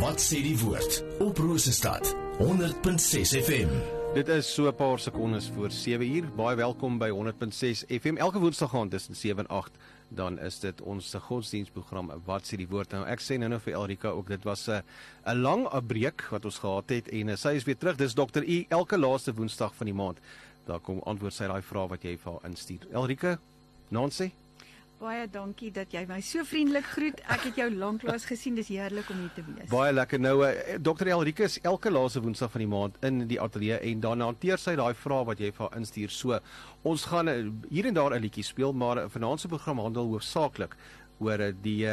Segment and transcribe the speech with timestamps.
[0.00, 3.68] Wat sê die woord op Rosestad 100.6 FM.
[4.14, 6.24] Dit is so 'n paar sekondes voor 7 uur.
[6.36, 9.70] Baie welkom by 100.6 FM elke woensdag aand tussen 7 en 8
[10.14, 12.92] dan is dit ons godsdienstprogram wat sê die woord?
[12.94, 14.82] Nou ek sê nou nou vir Elrika ook dit was 'n
[15.26, 17.96] 'n lang breek wat ons gehad het en uh, sy is weer terug.
[17.96, 20.18] Dis dokter U elke laaste woensdag van die maand.
[20.66, 22.86] Daar kom antwoord sy daai vrae wat jy vir haar instuur.
[22.92, 23.38] Elrika
[23.90, 24.32] Nancy
[25.04, 27.18] Baie dankie dat jy my so vriendelik groet.
[27.28, 28.54] Ek het jou lanklaas gesien.
[28.56, 29.68] Dis heerlik om hier te wees.
[29.68, 30.20] Baie lekker.
[30.22, 31.10] Nou uh, Dr.
[31.12, 34.72] Elrika is elke laaste woensdag van die maand in die ateljee en dan hanteer sy
[34.80, 36.14] daai vrae wat jy vir haar instuur.
[36.14, 36.38] So
[36.88, 37.36] ons gaan uh,
[37.68, 40.78] hier en daar 'n liedjie speel, maar uh, vanaand se program handel hoofsaaklik
[41.20, 41.84] oor die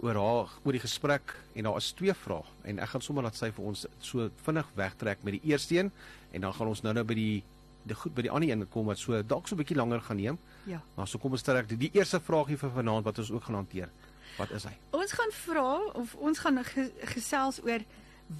[0.00, 3.36] oor haar oor die gesprek en daar is twee vrae en ek gaan sommer laat
[3.36, 5.90] sy vir ons so vinnig wegtrek met die eerste een
[6.32, 7.42] en dan gaan ons nou-nou by die
[7.84, 10.16] die goed by die ander een kom wat so dalk so 'n bietjie langer gaan
[10.16, 10.38] neem.
[10.64, 10.80] Ja.
[10.94, 13.60] Maar so kom ons terug die, die eerste vraagie vir vanaand wat ons ook gaan
[13.62, 13.90] hanteer.
[14.38, 14.72] Wat is hy?
[14.96, 17.84] Ons gaan vra of ons gaan ge gesels oor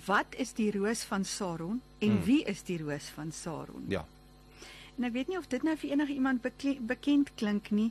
[0.07, 2.25] wat is die roos van Saron en hmm.
[2.25, 3.85] wie is die roos van Saron?
[3.93, 4.05] Ja.
[4.97, 6.45] En ek weet nie of dit nou vir enige iemand
[6.87, 7.91] bekend klink nie.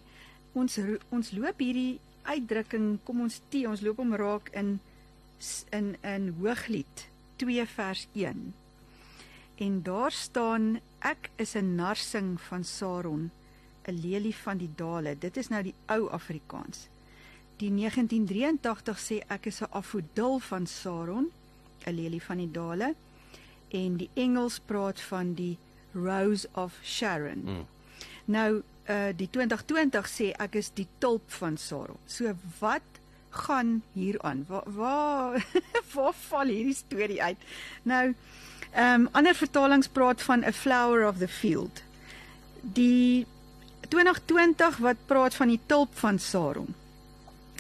[0.57, 0.79] Ons
[1.09, 4.79] ons loop hierdie uitdrukking, kom ons tee, ons loop om raak in
[5.73, 7.07] in in Hooglied
[7.41, 8.51] 2 vers 1.
[9.61, 13.31] En daar staan ek is 'n narsing van Saron
[13.87, 15.15] 'n lelie van die dale.
[15.19, 16.87] Dit is nou die ou Afrikaans.
[17.57, 21.31] Die 1983 sê ek is 'n afodil van Saron,
[21.85, 22.95] 'n lelie van die dale.
[23.69, 25.57] En die Engels praat van die
[25.93, 27.41] Rose of Sharon.
[27.43, 27.65] Mm.
[28.25, 31.97] Nou uh die 2020 sê ek is die tulp van Saron.
[32.05, 32.81] So wat
[33.29, 34.45] gaan hier aan?
[34.47, 35.45] Waar waar
[35.93, 37.37] waar val hierdie storie uit?
[37.83, 38.13] Nou
[38.71, 41.83] ehm um, ander vertalings praat van a flower of the field.
[42.61, 43.25] Die
[43.91, 46.71] 2020 wat praat van die tulp van Saron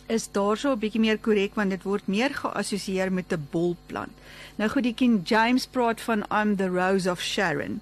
[0.07, 4.11] is daarso 'n bietjie meer korrek want dit word meer geassosieer met 'n bolplant.
[4.55, 7.81] Nou goed, die King James praat van I'm the rose of Sharon.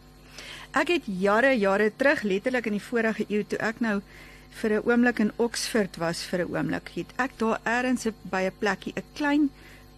[0.72, 4.02] Ek het jare jare terug, letterlik in die vorige eeu toe ek nou
[4.50, 8.60] vir 'n oomblik in Oxford was vir 'n oomblik, het ek daar eers by 'n
[8.60, 9.50] plekkie 'n klein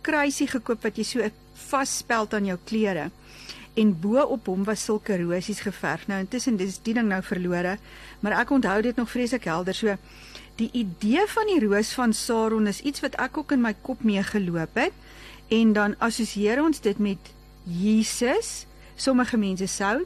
[0.01, 3.11] kruisie gekoop wat jy so vasspeld aan jou klere
[3.73, 6.07] en bo op hom was sulke rosies geverf.
[6.07, 7.77] Nou intussen dis die ding nou verlore,
[8.19, 9.75] maar ek onthou dit nog vreeslik helder.
[9.75, 9.95] So
[10.59, 14.03] die idee van die roos van Saron is iets wat ek ook in my kop
[14.03, 14.93] mee geloop het
[15.51, 17.31] en dan assosieer ons dit met
[17.63, 18.65] Jesus.
[18.95, 20.01] Sommige mense sou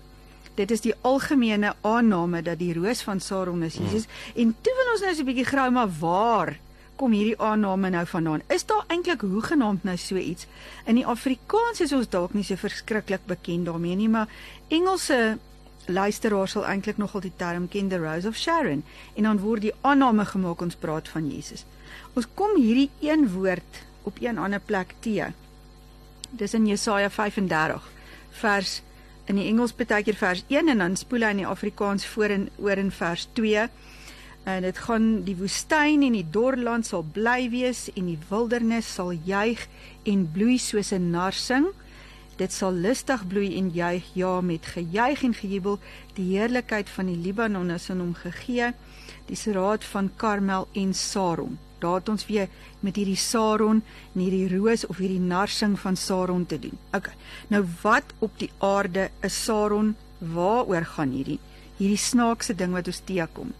[0.56, 4.44] dit is die algemene aanname dat die roos van Saron is Jesus mm.
[4.44, 6.56] en toe wil ons nou so 'n bietjie grou maar waar
[7.00, 8.44] kom hierdie aanname nou vandaan?
[8.54, 10.48] Is daar eintlik hoegenaamd nou so iets?
[10.86, 14.32] In die Afrikaans is ons dalk nie so verskriklik bekend daarmee nie, maar
[14.74, 15.38] Engelse
[15.86, 18.84] luisteraars sal eintlik nogal die term ken the Rose of Sharon
[19.16, 21.66] en dan word die aanname gemaak ons praat van Jesus.
[22.16, 25.32] Ons kom hierdie een woord op een ander plek te.
[26.32, 27.92] Dis in Jesaja 35
[28.42, 28.82] vers
[29.26, 32.34] in die Engels baie keer vers 1 en dan spoel hy in die Afrikaans voor
[32.34, 33.68] en oor in vers 2
[34.46, 39.10] En dit gaan die woestyn en die dorland sal bly wees en die wildernis sal
[39.26, 39.64] juig
[40.06, 41.66] en bloei soos 'n narsing.
[42.38, 45.80] Dit sal lustig bloei en juig, ja, met gejuig en gejubel.
[46.14, 48.74] Die heerlikheid van die Libanon is aan hom gegee.
[49.26, 51.58] Die seraad van Karmel en Saron.
[51.80, 52.48] Daar het ons weer
[52.80, 53.84] met hierdie Saron
[54.14, 56.78] en hierdie roos of hierdie narsing van Saron te doen.
[56.94, 57.10] OK.
[57.48, 59.96] Nou wat op die aarde is Saron?
[60.18, 61.40] Waaroor gaan hierdie
[61.78, 63.54] hierdie snaakse ding wat ons teekom?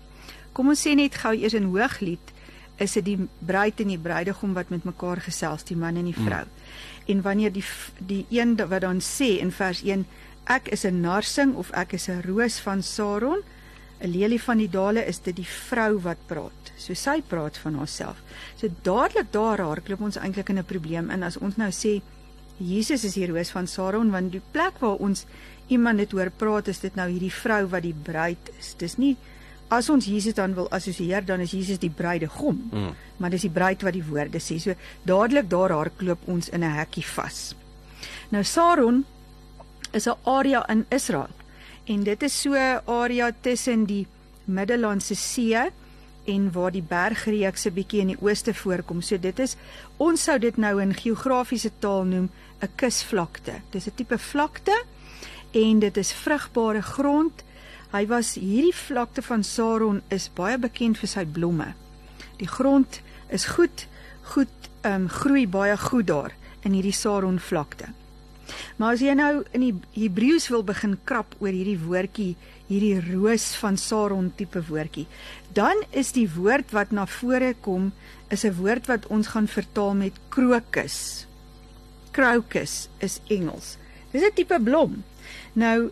[0.56, 2.32] Kom ons sê net gou eers in Hooglied
[2.80, 3.18] is dit die
[3.48, 6.44] bruid en die bruidegom wat met mekaar gesels, die man en die vrou.
[6.44, 6.86] Mm.
[7.12, 7.64] En wanneer die
[8.00, 10.06] die een wat dan sê in vers 1
[10.46, 13.42] ek is 'n narsing of ek is 'n roos van Saron,
[14.02, 16.72] 'n lelie van die dale is dit die vrou wat praat.
[16.78, 18.22] So sy praat van haarself.
[18.56, 22.02] So dadelik daar haar klop ons eintlik in 'n probleem in as ons nou sê
[22.58, 25.26] Jesus is die roos van Saron want die plek waar ons
[25.68, 28.76] iemand dit hoor praat is dit nou hierdie vrou wat die bruid is.
[28.78, 29.18] Dis nie
[29.68, 32.70] as ons Jesus dan wil assosieer, dan is Jesus die bruidegom.
[32.72, 32.94] Mm.
[33.18, 34.60] Maar dis die bruid wat die woorde sê.
[34.60, 34.74] So
[35.04, 37.56] dadelik daar haar klop ons in 'n hekkie vas.
[38.30, 39.06] Nou Saron
[39.92, 41.30] is 'n area in Israel
[41.86, 44.08] En dit is so 'n area tussen die
[44.46, 45.72] Middellandse See
[46.26, 49.02] en waar die bergreekse bietjie in die ooste voorkom.
[49.02, 49.56] So dit is
[49.98, 52.30] ons sou dit nou in geografiese taal noem
[52.62, 53.62] 'n kusvlakte.
[53.70, 54.84] Dis 'n tipe vlakte
[55.52, 57.44] en dit is vrugbare grond.
[57.96, 61.70] Hy was hierdie vlakte van Saron is baie bekend vir sy blomme.
[62.42, 62.98] Die grond
[63.32, 63.86] is goed,
[64.34, 64.52] goed
[64.82, 66.34] ehm um, groei baie goed daar
[66.68, 67.94] in hierdie Saron vlakte.
[68.78, 72.34] Maar as jy nou in die Hebreëus wil begin krap oor hierdie woordjie,
[72.68, 75.06] hierdie roos van Saron tipe woordjie,
[75.56, 77.94] dan is die woord wat na vore kom
[78.28, 81.28] is 'n woord wat ons gaan vertaal met krokus.
[82.12, 83.78] Crocus is Engels.
[84.12, 85.04] Dis 'n tipe blom.
[85.54, 85.92] Nou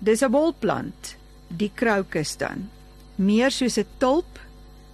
[0.00, 1.16] dis 'n bolplant,
[1.48, 2.68] die krokus dan.
[3.16, 4.38] Meer soos 'n tulp,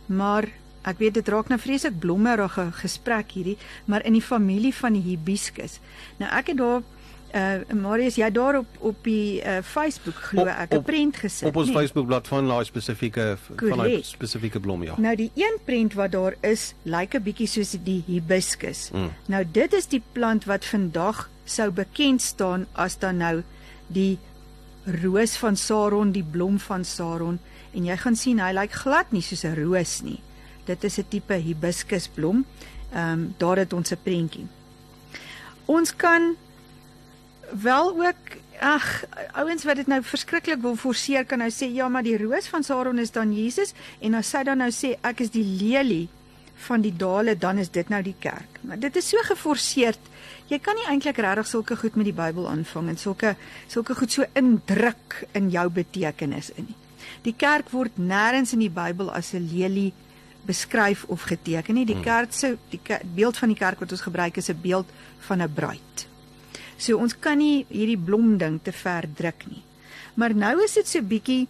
[0.06, 0.49] maar
[0.84, 5.02] ek weet dit raak nou vreeslik blommerige gesprek hierdie, maar in die familie van die
[5.02, 5.78] hibiscus.
[6.19, 6.82] Nou ek het daar
[7.32, 11.49] uh Marius jy daar op op die uh Facebook glo ek 'n prent gesit.
[11.49, 11.76] Op ons nee.
[11.76, 14.94] Facebookblad van daai spesifieke van daai spesifieke blom ja.
[14.99, 18.90] Nou die een prent wat daar is, lyk 'n bietjie soos die hibiscus.
[18.93, 19.10] Mm.
[19.26, 23.43] Nou dit is die plant wat vandag sou bekend staan as dan nou
[23.87, 24.19] die
[24.84, 27.38] roos van Saron, die blom van Saron
[27.73, 30.20] en jy gaan sien hy lyk glad nie soos 'n roos nie.
[30.67, 32.44] Dit is 'n tipe hibiscusblom.
[32.93, 34.46] Ehm um, daar het ons 'n prentjie.
[35.64, 36.37] Ons kan
[37.50, 42.02] wel ook ag ouens wat dit nou verskriklik wil forceer kan nou sê ja maar
[42.02, 45.31] die roos van Saron is dan Jesus en as sy dan nou sê ek is
[45.31, 46.08] die lelie
[46.67, 48.61] van die dale dan is dit nou die kerk.
[48.61, 49.96] Maar dit is so geforseer.
[50.52, 53.37] Jy kan nie eintlik regtig sulke goed met die Bybel aanvang en sulke
[53.72, 56.76] sulke goed so indruk in jou betekenis in nie.
[57.25, 59.94] Die kerk word nêrens in die Bybel as 'n lelie
[60.44, 61.87] beskryf of geteken nie.
[61.87, 62.04] Die hmm.
[62.04, 62.81] kerk se die
[63.14, 64.88] beeld van die kerk wat ons gebruik is 'n beeld
[65.26, 66.06] van 'n bruid.
[66.76, 69.62] So ons kan nie hierdie blom ding te ver druk nie.
[70.14, 71.49] Maar nou is dit so bietjie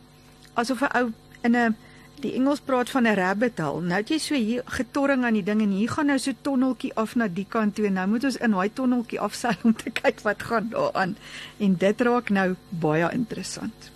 [0.54, 1.12] asof 'n ou
[1.42, 1.76] in 'n
[2.22, 3.82] die Engels praat van 'n rabbit hole.
[3.82, 6.94] Nou het jy so hier getorring aan die ding en hier gaan nou so tonneltjie
[6.94, 9.90] af na die kant toe en nou moet ons in daai tonneltjie afseil om te
[9.90, 11.16] kyk wat gaan daaraan.
[11.58, 13.90] En dit raak nou baie interessant.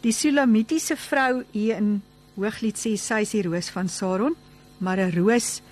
[0.00, 2.02] Die Sulamitiese vrou hier in
[2.36, 4.34] Hooglied sê sy is die roos van Saron,
[4.78, 5.62] maar 'n roos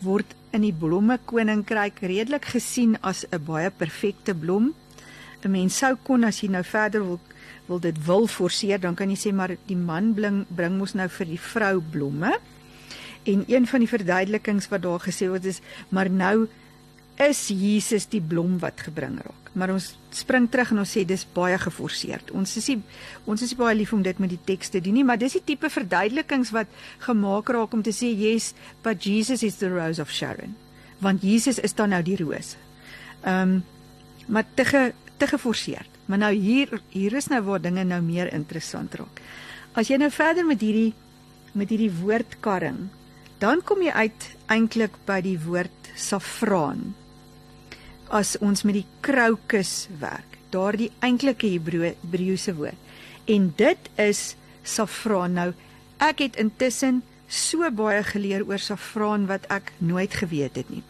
[0.00, 4.74] word in die blomme koninkryk redelik gesien as 'n baie perfekte blom.
[5.44, 7.20] 'n Mens sou kon as jy nou verder wil
[7.70, 11.06] wil dit wil forceer, dan kan jy sê maar die man bring bring mos nou
[11.20, 12.34] vir die vrou blomme.
[13.30, 15.60] En een van die verduidelikings wat daar gesê word is
[15.94, 16.48] maar nou
[17.20, 19.50] is Jesus die blom wat gebring raak.
[19.52, 22.22] Maar ons spring terug en ons sê dis baie geforseer.
[22.32, 22.78] Ons is nie
[23.28, 25.36] ons is nie baie lief om dit met die teks te doen nie, maar dis
[25.36, 26.70] die tipe verduidelikings wat
[27.04, 30.56] gemaak raak om te sê yes, but Jesus is the rose of Sharon.
[31.04, 32.56] Want Jesus is dan nou die roos.
[33.22, 33.60] Ehm um,
[34.30, 35.89] maar te ge, te geforseer.
[36.10, 39.20] Maar nou hier hier is nou waar dinge nou meer interessant raak.
[39.78, 40.90] As jy nou verder met hierdie
[41.54, 42.88] met hierdie woordkarring,
[43.42, 46.92] dan kom jy uit eintlik by die woord safraan
[48.10, 50.38] as ons met die krokus werk.
[50.50, 52.78] Daardie eintlike Hebreëse woord.
[53.30, 54.34] En dit is
[54.66, 55.36] safraan.
[55.38, 55.50] Nou
[56.02, 60.82] ek het intussen so baie geleer oor safraan wat ek nooit geweet het nie.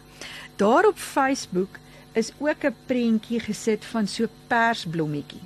[0.57, 1.77] Daar op Facebook
[2.13, 5.41] is ook 'n prentjie gesit van so persblommetjie.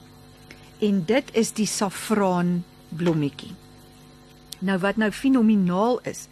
[0.79, 3.53] En dit is die safraan blommetjie.
[4.60, 6.27] Nou wat nou fenomenaal is,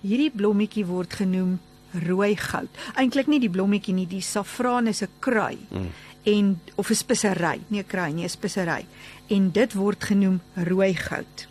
[0.00, 1.60] hierdie blommetjie word genoem
[1.92, 2.68] rooi goud.
[2.94, 5.58] Eintlik nie die blommetjie nie, die safraan is 'n krui.
[5.70, 5.90] Mm.
[6.22, 8.86] En of 'n spesery, nie 'n krui nie, 'n spesery.
[9.26, 11.48] En dit word genoem rooi goud.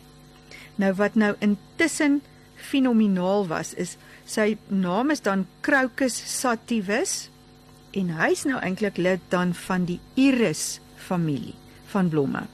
[0.76, 2.22] Nou wat nou intussen
[2.56, 7.31] fenomenaal was is sy naam is dan Crocus sativus
[7.92, 11.54] en hy's nou eintlik lid dan van die iris familie
[11.92, 12.46] van blomme.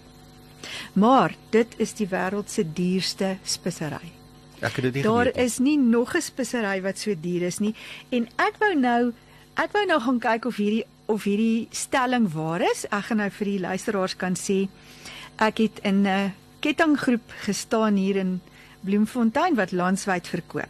[0.93, 4.11] Maar dit is die wêreld se duurste spesery.
[4.59, 5.45] Ek het dit nie Daar geweet.
[5.45, 7.75] is nie nog 'n spesery wat so duur is nie
[8.09, 9.13] en ek wou nou
[9.55, 12.85] ek wou nou gaan kyk of hierdie of hierdie stelling waar is.
[12.91, 14.67] Ek gaan nou vir die luisteraars kan sê
[15.37, 18.41] ek het in 'n kettinggroep gestaan hier in
[18.81, 20.69] Bloemfontein wat landwyd verkoop.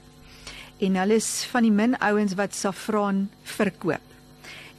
[0.79, 4.06] En hulle is van die min ouens wat safraan verkoop.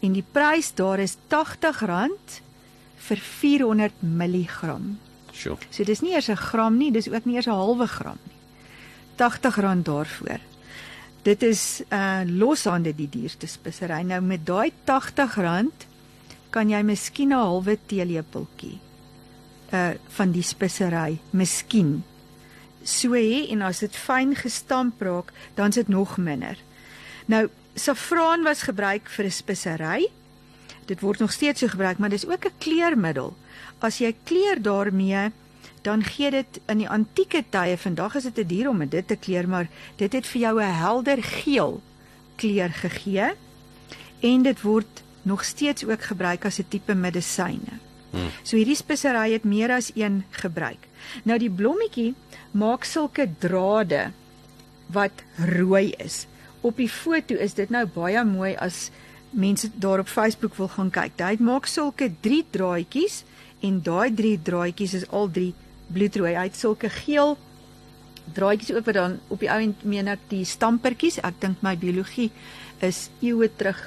[0.01, 2.41] En die prys daar is R80
[3.09, 4.77] vir 400 mg.
[5.33, 5.57] Sjoe.
[5.71, 8.37] So dis nie eers 'n gram nie, dis ook nie eers 'n halwe gram nie.
[9.19, 10.41] R80 daarvoor.
[11.23, 14.03] Dit is uh loshande die duurste spesery.
[14.03, 15.87] Nou met daai R80
[16.51, 18.79] kan jy miskien 'n halwe teelepeltjie
[19.73, 22.05] uh van die spesery, miskien.
[22.83, 26.57] So hê en as dit fyn gestamp raak, dan is dit nog minder.
[27.27, 30.09] Nou, saffraan was gebruik vir 'n spesery.
[30.87, 33.37] Dit word nog steeds so gebruik, maar dis ook 'n kleurmiddel.
[33.79, 35.31] As jy kleur daarmee,
[35.83, 39.17] dan gee dit in die antieke tye, vandag is dit 'n dier om dit te
[39.17, 41.83] kleur, maar dit het vir jou 'n helder geel
[42.37, 43.35] kleur gegee
[44.21, 47.79] en dit word nog steeds ook gebruik as 'n tipe medisyne.
[48.11, 48.31] Hmm.
[48.43, 50.89] So hierdie spesery het meer as een gebruik.
[51.25, 52.15] Nou die blommetjie
[52.51, 54.11] maak sulke drade
[54.87, 56.27] wat rooi is.
[56.61, 58.89] Op die foto is dit nou baie mooi as
[59.31, 61.19] mense daar op Facebook wil gaan kyk.
[61.21, 63.23] Hy maak sulke 3 draadjies
[63.63, 65.53] en daai 3 draadjies is al 3
[65.93, 66.35] bloedrooi.
[66.37, 67.37] Hy het sulke geel
[68.35, 71.21] draadjies ook wat dan op die ou end meen ek die stampertjies.
[71.25, 72.31] Ek dink my biologie
[72.85, 73.81] is eeue terug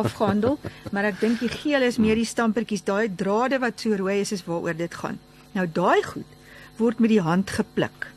[0.00, 0.56] afgehandel,
[0.92, 4.32] maar ek dink die geel is meer die stampertjies, daai drade wat so rooi is
[4.32, 5.20] is waaroor dit gaan.
[5.56, 6.32] Nou daai goed
[6.80, 8.10] word met die hand gepluk.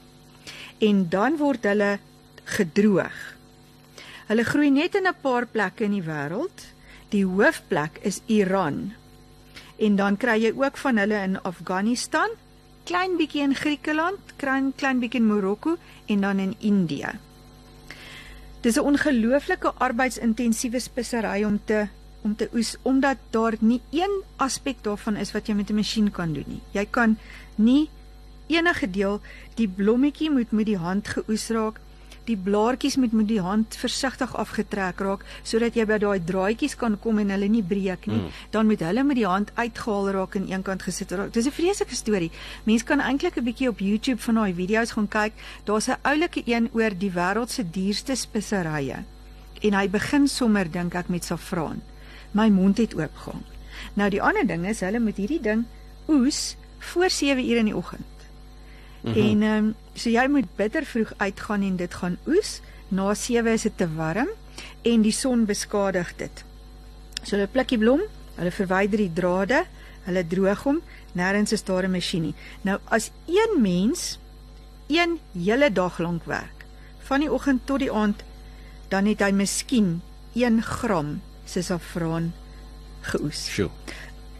[0.83, 1.97] En dan word hulle
[2.55, 3.38] gedroog.
[4.29, 6.65] Hulle groei net in 'n paar plekke in die wêreld.
[7.09, 8.93] Die hoofplek is Iran.
[9.77, 12.29] En dan kry jy ook van hulle in Afghanistan,
[12.83, 17.09] klein bietjie in Griekeland, klein klein bietjie in Marokko en dan in Indië.
[18.61, 21.87] Dis 'n ongelooflike arbeidsintensiewe spesery om te
[22.21, 26.11] om te oes omdat daar nie een aspek daarvan is wat jy met 'n masjien
[26.11, 26.61] kan doen nie.
[26.71, 27.17] Jy kan
[27.55, 27.89] nie
[28.47, 29.21] enige deel
[29.55, 31.79] die blommetjie moet met die hand geoes raak
[32.29, 36.97] die blaartjies moet met die hand versigtig afgetrek raak sodat jy by daai draadjies kan
[37.01, 38.21] kom en hulle nie breek nie.
[38.21, 38.39] Mm.
[38.53, 41.33] Dan moet hulle met die hand uitgehaal raak en eenkant gesit raak.
[41.33, 42.31] Dis 'n vreeslike storie.
[42.65, 45.33] Mense kan eintlik 'n bietjie op YouTube van daai video's gaan kyk.
[45.65, 49.03] Daar's 'n oulike een oor die wêreld se duurste speserye.
[49.61, 51.81] En hy begin sommer dink ek met saffraan.
[52.31, 53.43] My mond het oopgegaan.
[53.93, 55.65] Nou die ander ding is hulle moet hierdie ding
[56.07, 58.18] oes voor 7 uur in die oggend.
[59.01, 59.21] Mm -hmm.
[59.21, 62.61] En ehm um, so jy moet bitter vroeg uitgaan en dit gaan oes.
[62.87, 64.27] Na 7 is dit te warm
[64.81, 66.43] en die son beskadig dit.
[67.23, 68.01] So hulle pluk die blom,
[68.35, 69.63] hulle verwyder die drade,
[70.07, 72.35] hulle droog hom, nêrens is daar 'n masjien nie.
[72.61, 74.19] Nou as een mens
[74.87, 76.65] een hele dag lank werk,
[76.99, 78.23] van die oggend tot die aand,
[78.87, 80.01] dan het hy miskien
[80.33, 82.33] 1 gram saffraan
[83.01, 83.47] geoes.
[83.49, 83.69] Sjoe.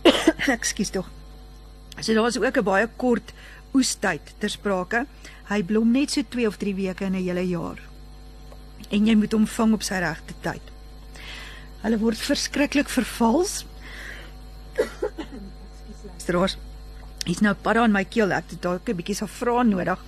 [0.58, 1.10] Ekskuus tog.
[2.00, 3.34] So daar's ook 'n baie kort
[3.74, 5.06] oestyd ter sprake.
[5.50, 7.80] Hy blom net so 2 of 3 weke in 'n hele jaar.
[8.90, 10.62] En jy moet hom vang op sy regte tyd.
[11.82, 13.66] Hulle word verskriklik vervals.
[16.18, 16.58] Stros.
[17.26, 18.32] Is nou para in my keel.
[18.32, 20.00] Ek het dalk 'n bietjie safraan nodig.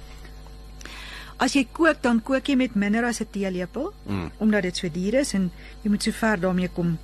[1.42, 4.32] As jy kook, dan kook jy met minder as 'n teelepel, mm.
[4.38, 5.52] omdat dit so duur is en
[5.82, 7.00] jy moet so ver daarmee kom.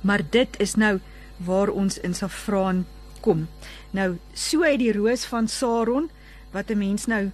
[0.00, 1.00] Maar dit is nou
[1.36, 2.86] waar ons in safraan
[3.20, 3.48] kom.
[3.90, 6.10] Nou so uit die roos van Saron
[6.52, 7.30] wat 'n mens nou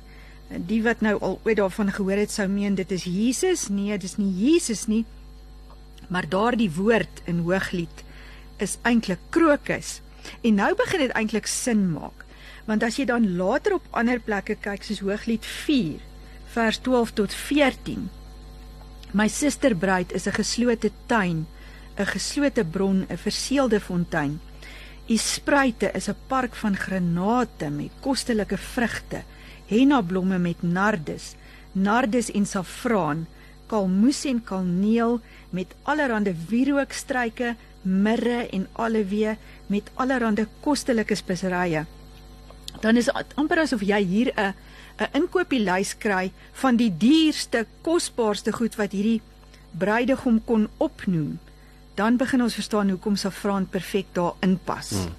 [0.49, 3.69] die wat nou al ooit daarvan gehoor het sou meen dit is Jesus.
[3.69, 5.05] Nee, dis nie Jesus nie.
[6.09, 8.05] Maar daardie woord in Hooglied
[8.57, 10.01] is eintlik krokus.
[10.41, 12.25] En nou begin dit eintlik sin maak.
[12.65, 16.01] Want as jy dan later op ander plekke kyk soos Hooglied 4
[16.55, 18.11] vers 12 tot 14
[19.15, 21.47] My susterbruid is 'n geslote tuin,
[21.97, 24.41] 'n geslote bron, 'n verseelde fontein.
[25.05, 29.23] U spruite is 'n park van granate met kostelike vrugte,
[29.67, 31.35] henna blomme met nardus,
[31.73, 33.27] nardus en saffraan,
[33.67, 35.21] kalmoes en kaneel
[35.51, 41.85] met allerlei wierookstruike, mirre en aloe met allerlei kostelike speserye.
[42.81, 44.55] Dan is dit amper asof jy hier 'n
[44.99, 49.21] 'n inkopieslys kry van die duurste, kosbaarste goed wat hierdie
[49.79, 51.39] bruidegom kon opnoem
[51.95, 54.91] dan begin ons verstaan hoekom saffraan perfek daarin pas.
[54.91, 55.15] Hmm.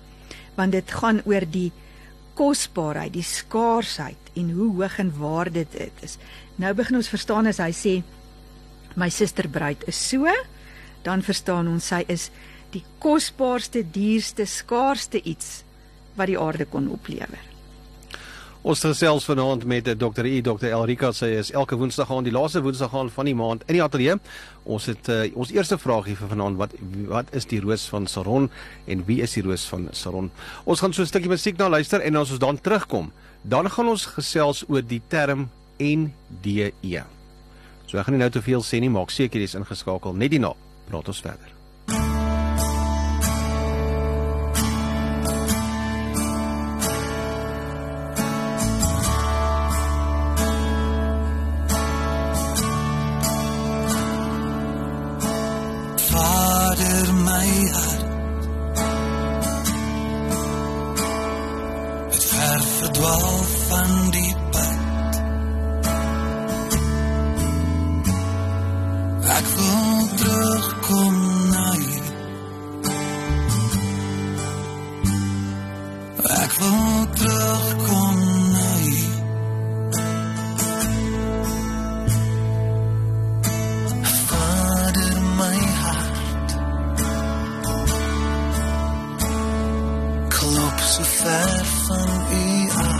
[0.56, 1.72] Want dit gaan oor die
[2.36, 6.18] kosbaarheid, die skaarsheid en hoe hoog in waarde dit is.
[6.60, 7.96] Nou begin ons verstaan as hy sê
[9.00, 10.32] my suster bruid is so,
[11.04, 12.30] dan verstaan ons sy is
[12.76, 15.62] die kosbaarste, duurste, skaarsste iets
[16.16, 17.55] wat die aarde kon oplewer.
[18.66, 20.26] Ons gesels vanaand met Dr.
[20.26, 20.72] E Dr.
[20.72, 23.84] Elrika sy is elke woensdag aan die laaste woensdag aan van die maand in die
[23.84, 24.16] ateljee.
[24.66, 26.74] Ons het uh, ons eerste vraagie vir vanaand wat
[27.12, 28.50] wat is die roos van Saron
[28.90, 30.32] en wie is die roos van Saron?
[30.66, 33.12] Ons gaan so 'n stukkie musiek na luister en as ons dan terugkom,
[33.44, 37.06] dan gaan ons gesels oor die term NDE.
[37.86, 40.56] So ek gaan nie nou te veel sê nie, maak seker jy's ingeskakel net hierna.
[40.90, 41.55] Praat ons verder.
[91.38, 92.95] F and E I.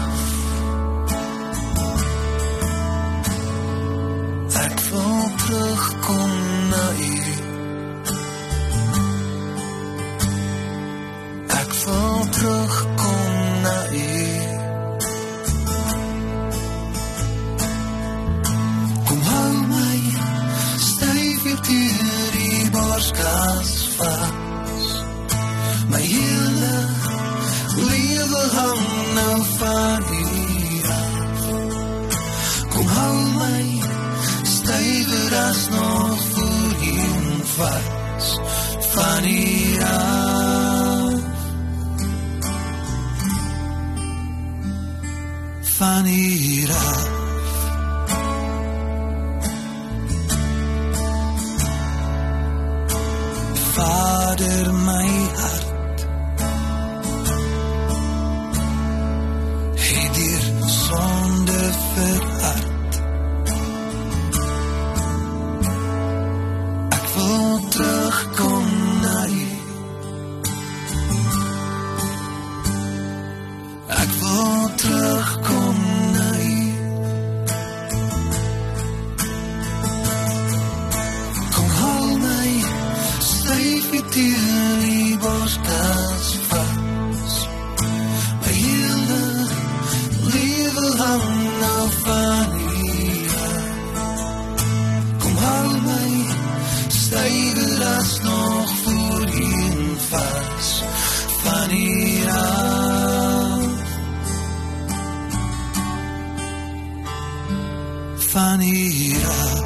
[108.36, 109.64] Van u af.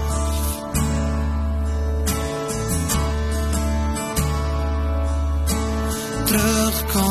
[6.26, 7.09] terugkom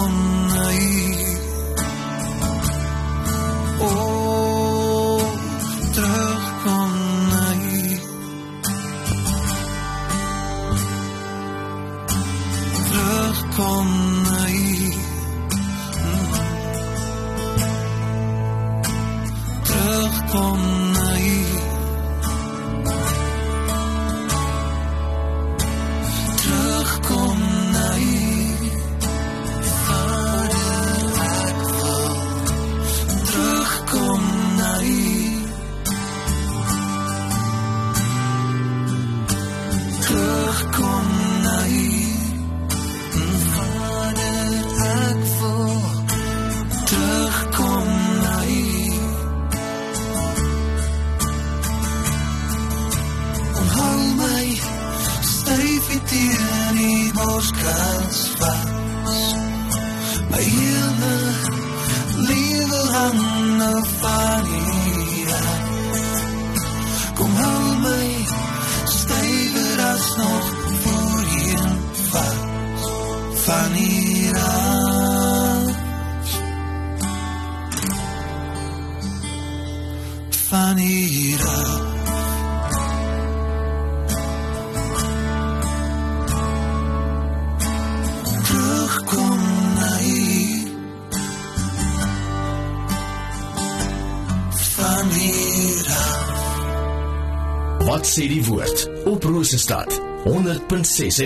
[98.59, 100.31] woord op Rosestad 100.6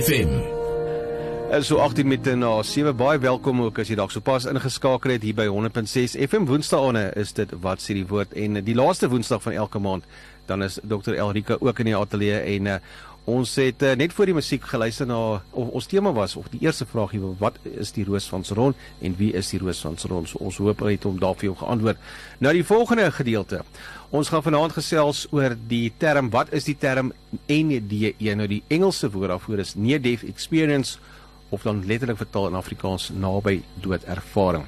[0.05, 0.29] FM.
[1.51, 5.25] Is so 18 minute na 7 baie welkom ook as jy dalk sopas ingeskakel het
[5.25, 8.37] hier by 100.6 FM Woensdae is dit wat sê die woord.
[8.37, 10.05] En die laaste Woensdag van elke maand
[10.51, 12.77] dan is Dr Elrika ook in die ateljee en uh,
[13.25, 15.19] ons het uh, net voor die musiek geluister na
[15.51, 18.75] of, ons tema was of die eerste vraag hier wat is die roos van Saron
[19.01, 20.27] en wie is die roos van Saron?
[20.27, 22.03] So ons hoop hy het hom daar vir jou geantwoord.
[22.43, 23.63] Nou die volgende gedeelte.
[24.11, 27.13] Ons gaan vanaand gesels oor die term wat is die term
[27.47, 30.99] NDE nou die Engelse woord daarvoor is near death experience
[31.53, 34.67] of dan letterlik vertaal in Afrikaans naby dood ervaring.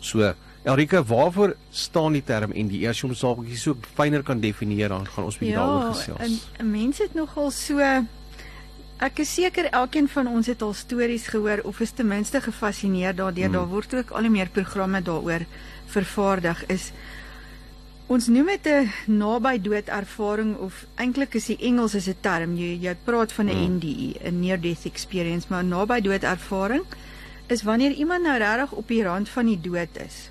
[0.00, 2.84] So Elrika, waarvoor staan die term NDE?
[2.90, 6.20] As jy hom saakie so fyner kan definieer, dan gaan ons bietjie daaroor gesels.
[6.20, 7.80] en, en mense het nogal so
[9.00, 13.16] ek is seker elkeen van ons het al stories gehoor of is ten minste gefassineer
[13.16, 13.48] daardeur.
[13.48, 13.56] Hmm.
[13.56, 15.46] Daar word ook al hoe meer programme daaroor
[15.86, 16.92] vervaardig is
[18.10, 22.56] Ons noem dit 'n naby dood ervaring of eintlik is die Engels is 'n term.
[22.56, 23.76] Jy jy praat van 'n Hmm.
[23.76, 26.82] NDE, 'n near death experience, maar naby dood ervaring
[27.46, 30.30] is wanneer iemand nou regtig op die rand van die dood is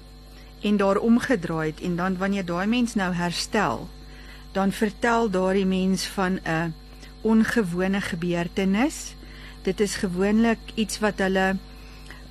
[0.61, 3.87] en daar omgedraai het en dan wanneer daai mens nou herstel,
[4.51, 6.73] dan vertel daardie mens van 'n
[7.21, 9.15] ongewone gebeurtenis.
[9.61, 11.55] Dit is gewoonlik iets wat hulle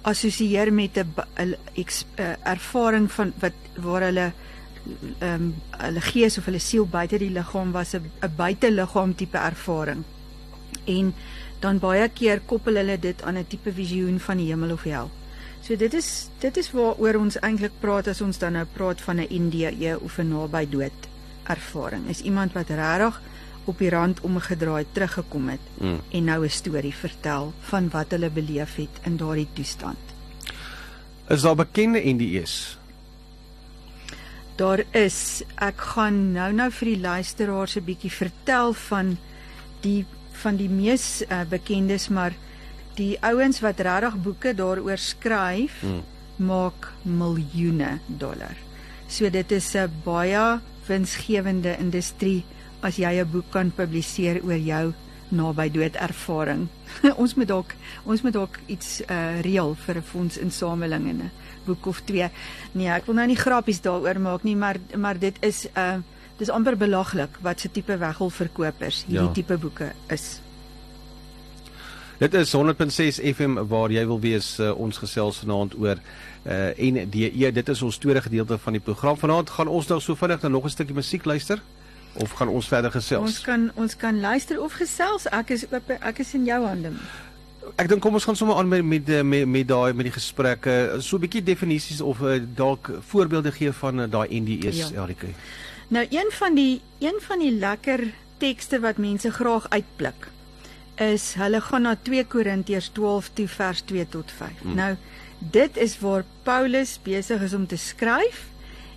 [0.02, 1.14] assosieer met 'n
[1.74, 4.32] 'n ervaring van wat waar hulle
[5.18, 10.04] ehm um, hulle gees of hulle siel buite die liggaam was 'n buiteliggaam tipe ervaring.
[10.84, 11.14] En
[11.58, 15.10] dan baie keer koppel hulle dit aan 'n tipe visioen van die hemel of hel.
[15.68, 19.18] So dit is dit is waaroor ons eintlik praat as ons dan nou praat van
[19.20, 21.00] 'n NDE of 'n naby dood
[21.44, 22.08] ervaring.
[22.08, 23.20] Is iemand wat regtig
[23.64, 26.00] op die rand omgedraai teruggekom het Mm.
[26.10, 29.98] en nou 'n storie vertel van wat hulle beleef het in daardie toestand.
[31.28, 32.78] Is daar bekende NDE's?
[34.56, 39.18] Daar is ek gaan nou-nou vir die luisteraars 'n bietjie vertel van
[39.80, 42.32] die van die mees uh, bekendes maar
[42.98, 46.02] die ouens wat regtig boeke daaroor skryf Mm.
[46.36, 48.56] maak miljoene dollar.
[49.08, 52.44] So dit is 'n baie winsgewende industrie
[52.82, 54.92] as jy 'n boek kan publiseer oor jou
[55.30, 56.68] naby dood ervaring.
[57.22, 61.30] ons moet dalk ons moet dalk iets uh reël vir 'n fondsinsameling en 'n
[61.66, 62.28] boek of twee.
[62.72, 65.96] Nee, ek wil nou nie grappies daaroor maak nie, maar maar dit is uh
[66.38, 69.32] dis amper belaglik wat se tipe weggolverkopers hierdie Ja.
[69.32, 70.40] tipe boeke is.
[72.18, 76.00] Dit is 100.6 FM waar jy wil wees uh, ons gesels vanaand oor
[76.48, 77.50] uh NDE.
[77.54, 79.18] Dit is ons tweede gedeelte van die program.
[79.20, 81.62] Vanaand gaan ons nou so vinnig na nog 'n stukkie musiek luister
[82.18, 83.22] of gaan ons verder gesels?
[83.22, 85.28] Ons kan ons kan luister of gesels.
[85.30, 86.90] Ek is oop, ek is in jou hande.
[87.76, 90.12] Ek dink kom ons gaan sommer aan met met eh, met, met daai met die
[90.14, 90.96] gesprekke.
[91.00, 95.04] So 'n bietjie definisies of uh, dalk voorbeelde gee van uh, daai NDE's, Ja.
[95.04, 95.26] Elike.
[95.88, 98.00] Nou een van die een van die lekker
[98.38, 100.28] tekste wat mense graag uitblik
[100.98, 104.62] is hulle gaan na 2 Korintiërs 12 toe vers 2 tot 5.
[104.62, 104.74] Mm.
[104.74, 104.92] Nou
[105.38, 108.48] dit is waar Paulus besig is om te skryf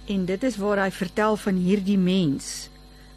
[0.10, 2.70] en dit is waar hy vertel van hierdie mens.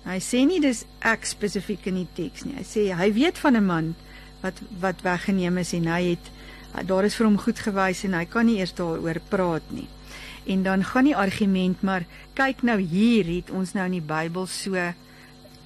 [0.04, 2.58] Hy sê nie dis ek spesifiek in die teks nie.
[2.58, 3.94] Hy sê hy weet van 'n man
[4.42, 6.32] wat wat weggeneem is en hy het
[6.84, 9.88] daar is vir hom goed gewys en hy kan nie eers daaroor praat nie.
[10.46, 14.46] En dan gaan die argument maar kyk nou hier het ons nou in die Bybel
[14.46, 14.76] so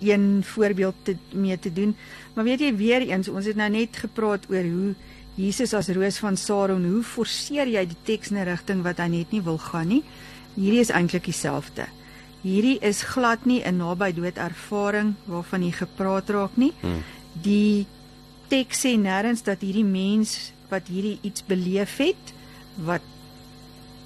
[0.00, 1.96] een voorbeeld te, mee te doen.
[2.38, 4.92] Maar weet jy weer eens ons het nou net gepraat oor hoe
[5.34, 9.08] Jesus as roos van Saron, hoe forceer jy die teks in 'n rigting wat hy
[9.10, 10.04] net nie wil gaan nie?
[10.54, 11.88] Hierdie is eintlik dieselfde.
[12.42, 16.72] Hierdie is glad nie 'n naby dood ervaring waarvan jy gepraat raak nie.
[16.80, 17.02] Hmm.
[17.42, 17.86] Die
[18.48, 22.34] teks sê nêrens dat hierdie mens wat hierdie iets beleef het
[22.76, 23.02] wat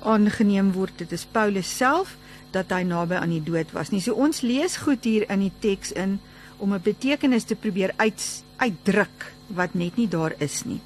[0.01, 2.17] aangeneem word dit is Paulus self
[2.51, 4.01] dat hy naby aan die dood was nie.
[4.01, 6.19] So ons lees goed hier in die teks in
[6.63, 8.23] om 'n betekenis te probeer uit
[8.57, 10.81] uitdruk wat net nie daar is nie.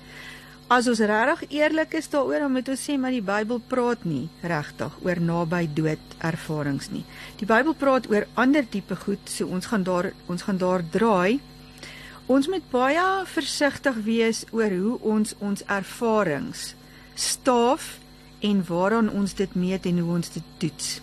[0.67, 4.29] As ons regtig eerlik is daaroor, dan moet ons sê maar die Bybel praat nie
[4.43, 7.05] regtig oor naby dood ervarings nie.
[7.39, 11.39] Die Bybel praat oor ander tipe goed, so ons gaan daar ons gaan daar draai.
[12.27, 16.75] Ons moet baie versigtig wees oor hoe ons ons ervarings
[17.15, 18.01] staaf
[18.43, 21.01] en waaraan ons dit meet en hoe ons dit toets.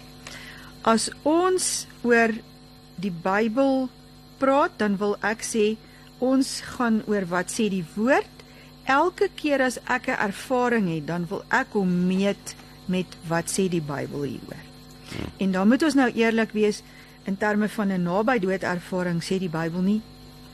[0.84, 2.36] As ons oor
[3.00, 3.88] die Bybel
[4.44, 5.66] praat, dan wil ek sê
[6.20, 8.44] ons gaan oor wat sê die woord.
[8.84, 13.70] Elke keer as ek 'n ervaring het, dan wil ek hom meet met wat sê
[13.70, 14.64] die Bybel hieroor.
[15.40, 16.84] En dan moet ons nou eerlik wees
[17.26, 20.02] in terme van 'n naby dood ervaring sê die Bybel nie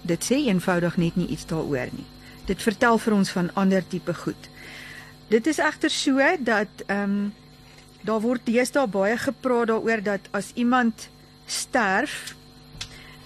[0.02, 2.08] dit sê eenvoudig net nie iets daaroor nie.
[2.48, 4.50] Dit vertel vir ons van ander tipe goed.
[5.30, 7.34] Dit is egter so dat ehm um,
[8.02, 11.10] daar word deesdae baie gepraat daaroor dat as iemand
[11.46, 12.36] sterf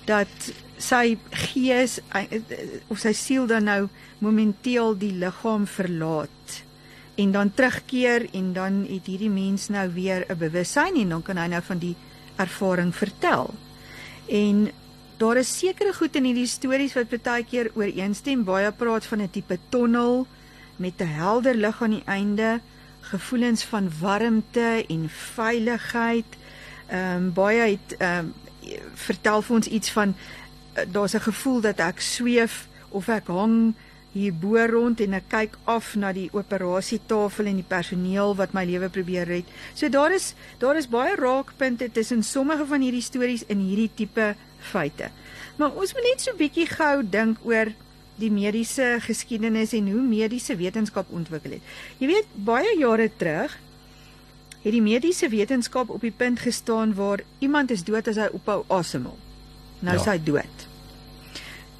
[0.05, 2.39] dat sy gees eh,
[2.87, 3.87] of sy siel dan nou
[4.19, 6.63] momenteel die liggaam verlaat
[7.15, 11.37] en dan terugkeer en dan het hierdie mens nou weer 'n bewussyn en dan kan
[11.37, 11.95] hy nou van die
[12.35, 13.53] ervaring vertel.
[14.27, 14.71] En
[15.17, 18.43] daar is sekere goed in hierdie stories wat baie keer ooreenstem.
[18.43, 20.27] Baie praat van 'n tipe tonnel
[20.75, 22.59] met 'n helder lig aan die einde,
[23.01, 26.25] gevoelens van warmte en veiligheid.
[26.87, 28.33] Ehm um, baie het ehm um,
[29.07, 33.73] vertel vir ons iets van uh, daar's 'n gevoel dat ek sweef of ek hang
[34.13, 38.63] hier bo rond en ek kyk af na die operasietafel en die personeel wat my
[38.65, 39.45] lewe probeer red.
[39.73, 44.35] So daar is daar is baie raakpunte tussen sommige van hierdie stories in hierdie tipe
[44.59, 45.09] feite.
[45.57, 47.73] Maar ons moet net so bietjie gou dink oor
[48.21, 51.73] die mediese geskiedenis en hoe mediese wetenskap ontwikkel het.
[51.97, 53.57] Jy weet baie jare terug
[54.63, 58.63] het die mediese wetenskap op die punt gestaan waar iemand is dood as hy ophou
[58.67, 59.17] asemhaal.
[59.79, 60.01] Nou Ja.
[60.01, 60.67] is hy dood.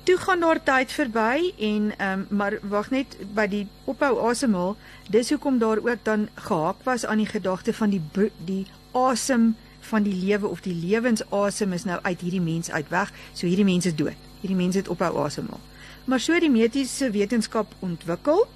[0.03, 4.75] Toe gaan daar tyd verby en ehm um, maar wag net by die ophou asemhaal,
[5.09, 8.01] dis hoekom daar ook dan gehaak was aan die gedagte van die
[8.45, 13.11] die asem van die lewe of die lewensasem is nou uit hierdie mens uit weg,
[13.33, 14.19] so hierdie mens is dood.
[14.41, 15.59] Hierdie mens het ophou asemhaal.
[16.05, 18.47] Maar so die mediese wetenskap ontwikkel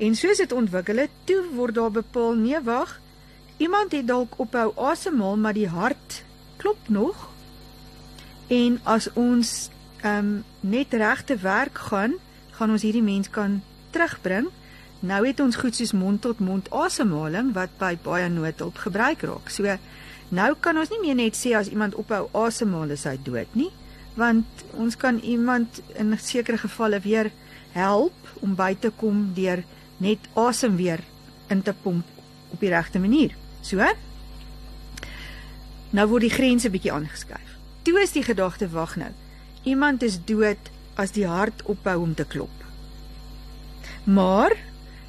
[0.00, 2.94] En soos dit ontwikkel het, toe word daar bepaal nee wag,
[3.60, 6.22] iemand het dalk ophou asemhaal, maar die hart
[6.56, 7.28] klop nog.
[8.48, 9.68] En as ons
[10.00, 12.14] ehm um, net regte werk gaan,
[12.56, 14.48] gaan ons hierdie mens kan terugbring.
[15.00, 19.52] Nou het ons goed soos mond tot mond asemhaling wat by baie noodhulp gebruik raak.
[19.52, 19.76] So
[20.28, 23.70] nou kan ons nie meer net sê as iemand ophou asemhaal is hy dood nie,
[24.14, 27.32] want ons kan iemand in sekere gevalle weer
[27.72, 29.64] help om by te kom deur
[29.98, 31.00] net asem weer
[31.48, 32.04] in te pomp
[32.52, 33.39] op die regte manier.
[33.62, 33.84] So.
[35.90, 37.56] Nou word die grense bietjie aangeskuif.
[37.82, 39.10] Toe is die gedagte wag nou.
[39.68, 40.70] Iemand is dood
[41.00, 42.52] as die hart ophou om te klop.
[44.04, 44.56] Maar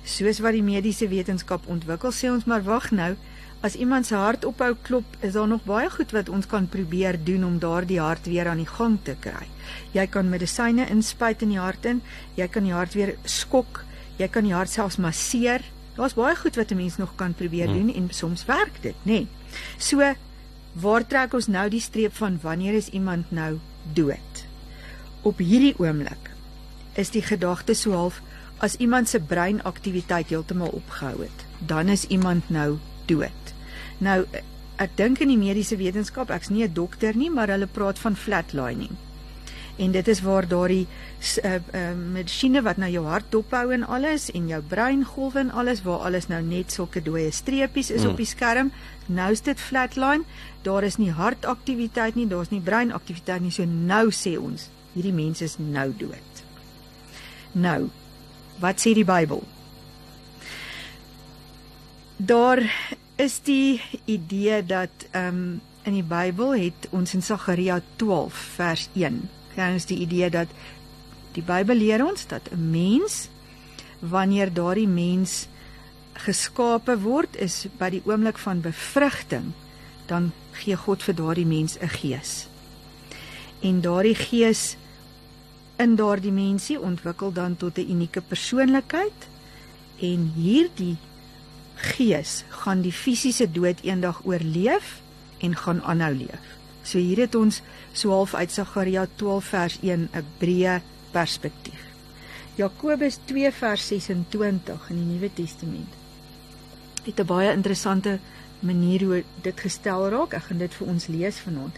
[0.07, 3.13] soos wat die mediese wetenskap ontwikkel, sê ons maar wag nou.
[3.61, 7.19] As iemand se hart ophou klop, is daar nog baie goed wat ons kan probeer
[7.23, 9.45] doen om daardie hart weer aan die gang te kry.
[9.93, 12.01] Jy kan medisyne inspuit in die hart in,
[12.39, 13.83] jy kan die hart weer skok,
[14.17, 15.61] jy kan die hart selfs masseer.
[16.01, 17.77] Daar's baie goed wat 'n mens nog kan probeer hmm.
[17.77, 19.11] doen en soms werk dit, nê.
[19.11, 19.27] Nee.
[19.77, 20.13] So
[20.73, 23.59] waar trek ons nou die streep van wanneer is iemand nou
[23.93, 24.45] dood?
[25.21, 26.31] Op hierdie oomblik
[26.93, 28.21] is die gedagte so half
[28.57, 33.53] as iemand se breinaktiwiteit heeltemal opgehou het, dan is iemand nou dood.
[33.97, 34.25] Nou
[34.75, 38.15] ek dink in die mediese wetenskap, ek's nie 'n dokter nie, maar hulle praat van
[38.15, 38.97] flatlining.
[39.81, 41.81] En dit is waar daardie uh, uh,
[42.13, 46.27] masjiene wat nou jou hart dophou en alles en jou breingolwe en alles waar alles
[46.29, 48.11] nou net sulke dooie streepies is mm.
[48.11, 48.69] op die skerm.
[49.09, 50.27] Nou is dit flatline.
[50.61, 53.53] Daar is nie hartaktiwiteit nie, daar's nie breinaktiwiteit nie.
[53.55, 56.45] So nou sê ons, hierdie mens is nou dood.
[57.57, 57.89] Nou,
[58.61, 59.41] wat sê die Bybel?
[62.21, 62.61] Daar
[63.17, 68.83] is die idee dat ehm um, in die Bybel het ons in Sagaria 12 vers
[68.93, 70.47] 1 kry ons die idee dat
[71.35, 73.29] die Bybel leer ons dat 'n mens
[73.99, 75.47] wanneer daardie mens
[76.13, 79.51] geskape word is by die oomblik van bevrugting
[80.05, 82.47] dan gee God vir daardie mens 'n gees.
[83.61, 84.75] En daardie gees
[85.77, 89.27] in daardie mensie ontwikkel dan tot 'n unieke persoonlikheid
[89.99, 90.97] en hierdie
[91.75, 95.01] gees gaan die fisiese dood eendag oorleef
[95.39, 96.60] en gaan aanhou leef.
[96.83, 97.61] So hier het ons
[97.93, 101.81] so half uit Sagaria 12 vers 1 'n breë perspektief.
[102.55, 105.93] Jakobus 2 vers 26 in die Nuwe Testament.
[107.03, 108.19] Het 'n baie interessante
[108.59, 110.33] manier hoe dit gestel raak.
[110.33, 111.75] Ek gaan dit vir ons lees vanaand.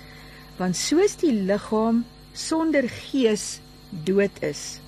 [0.57, 4.79] Want soos die liggaam sonder gees dood is,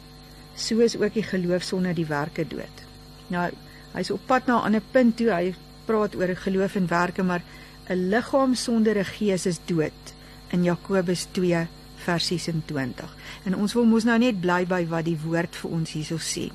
[0.56, 2.84] so is ook die geloof sonder die werke dood.
[3.28, 3.52] Nou
[3.94, 5.30] hy's op pad na 'n ander punt toe.
[5.30, 7.42] Hy praat oor geloof en werke, maar
[7.90, 10.14] 'n liggaam sonder 'n gees is dood
[10.50, 13.16] in Jakobus 2 vers 26.
[13.44, 16.50] En ons wil mos nou net bly by wat die woord vir ons hierso sê.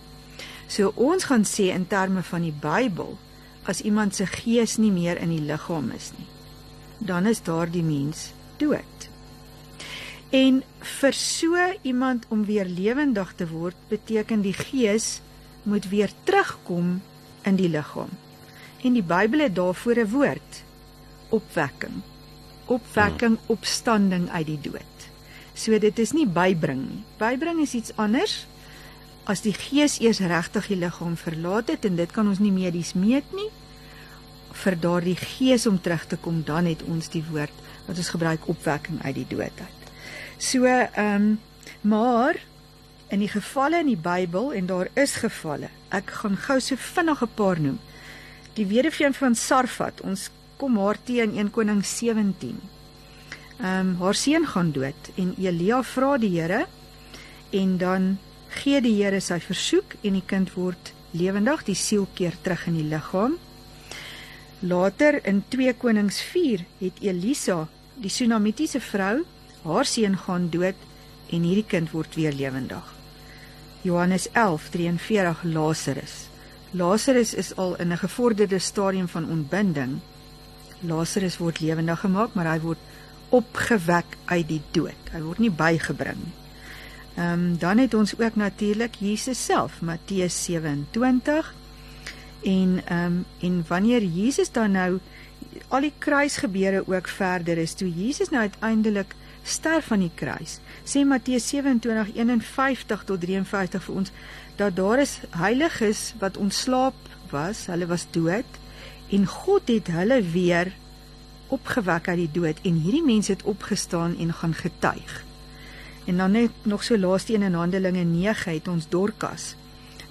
[0.66, 3.18] So ons gaan sê in terme van die Bybel,
[3.62, 6.26] as iemand se gees nie meer in die liggaam is nie,
[6.98, 9.08] dan is daardie mens dood.
[10.30, 10.62] En
[11.00, 15.20] vir so iemand om weer lewendig te word, beteken die gees
[15.62, 17.00] moet weer terugkom
[17.42, 18.12] in die liggaam.
[18.82, 20.62] En die Bybel het daarvoor 'n woord:
[21.30, 22.00] opwekking.
[22.70, 23.54] Opwekking, hmm.
[23.56, 25.08] opstanding uit die dood.
[25.54, 27.02] So dit is nie bybring nie.
[27.18, 28.44] Bybring is iets anders
[29.30, 32.94] as die gees eers regtig die liggaam verlaat het en dit kan ons nie medies
[32.98, 33.50] meet nie.
[34.62, 37.54] Vir daardie gees om terug te kom, dan het ons die woord
[37.86, 39.92] wat ons gebruik opwekking uit die dood uit.
[40.40, 41.38] So ehm um,
[41.80, 42.36] maar
[43.08, 45.70] in die gevalle in die Bybel en daar is gevalle.
[45.88, 47.78] Ek gaan gou so vinnig 'n paar noem.
[48.54, 52.60] Die weduwee van Sarfat, ons kom haar teen 1 Koning 17.
[53.60, 56.66] Ehm um, haar seun gaan dood en Elia vra die Here
[57.50, 58.18] en dan
[58.60, 62.76] gee die Here sy versoek en die kind word lewendig, die siel keer terug in
[62.78, 63.36] die liggaam.
[64.60, 69.24] Later in 2 Konings 4 het Elisa, die Sunamitiese vrou,
[69.64, 70.76] haar seun gaan dood
[71.30, 72.84] en hierdie kind word weer lewendig.
[73.82, 76.28] Johannes 11:43 Lazarus.
[76.72, 80.00] Lazarus is al in 'n gevorderde stadium van ontbinding.
[80.80, 82.78] Lazarus word lewendig gemaak, maar hy word
[83.30, 85.10] opgewek uit die dood.
[85.12, 86.36] Hy word nie bygebring nie.
[87.20, 91.54] Ehm um, dan het ons ook natuurlik Jesus self, Matteus 27.
[92.42, 94.98] En ehm um, en wanneer Jesus dan nou
[95.68, 100.58] al die kruisgebeure ook verder is, toe Jesus nou uiteindelik sterf aan die kruis.
[100.84, 104.10] Sê Matteus 27:51 tot 53 vir ons
[104.56, 106.94] dat daar is heiliges wat ontslaap
[107.30, 108.59] was, hulle was dood
[109.10, 110.72] en God het hulle weer
[111.50, 115.24] opgewek uit die dood en hierdie mense het opgestaan en gaan getuig.
[116.06, 119.54] En dan net nog so laaste een in Handelinge 9 het ons Dorcas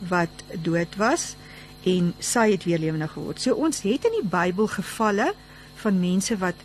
[0.07, 1.35] wat dood was
[1.87, 3.41] en sy het weer lewendig geword.
[3.41, 5.33] So ons het in die Bybel gevalle
[5.79, 6.59] van mense wat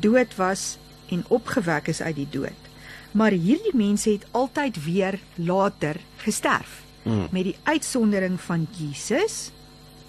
[0.00, 0.76] dood was
[1.10, 2.70] en opgewek is uit die dood.
[3.12, 6.80] Maar hierdie mense het altyd weer later gesterf.
[7.02, 7.28] Mm.
[7.30, 9.50] Met die uitsondering van Jesus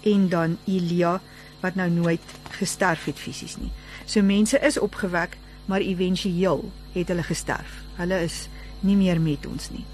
[0.02, 1.20] en dan Elia
[1.64, 3.72] wat nou nooit gesterf het fisies nie.
[4.04, 7.80] So mense is opgewek, maar éventueel het hulle gesterf.
[7.96, 8.44] Hulle is
[8.84, 9.84] nie meer met ons nie.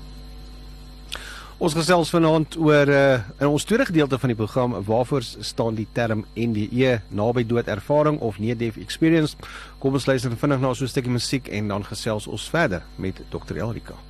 [1.61, 3.01] Ons gesels vanaand oor uh,
[3.37, 8.17] in ons tweede gedeelte van die program waarvoor staan die term NDE naby dood ervaring
[8.25, 9.37] of near death experience.
[9.79, 13.21] Kom ons luister vinnig na so 'n stukkie musiek en dan gesels ons verder met
[13.29, 13.61] Dr.
[13.61, 14.10] Elrika.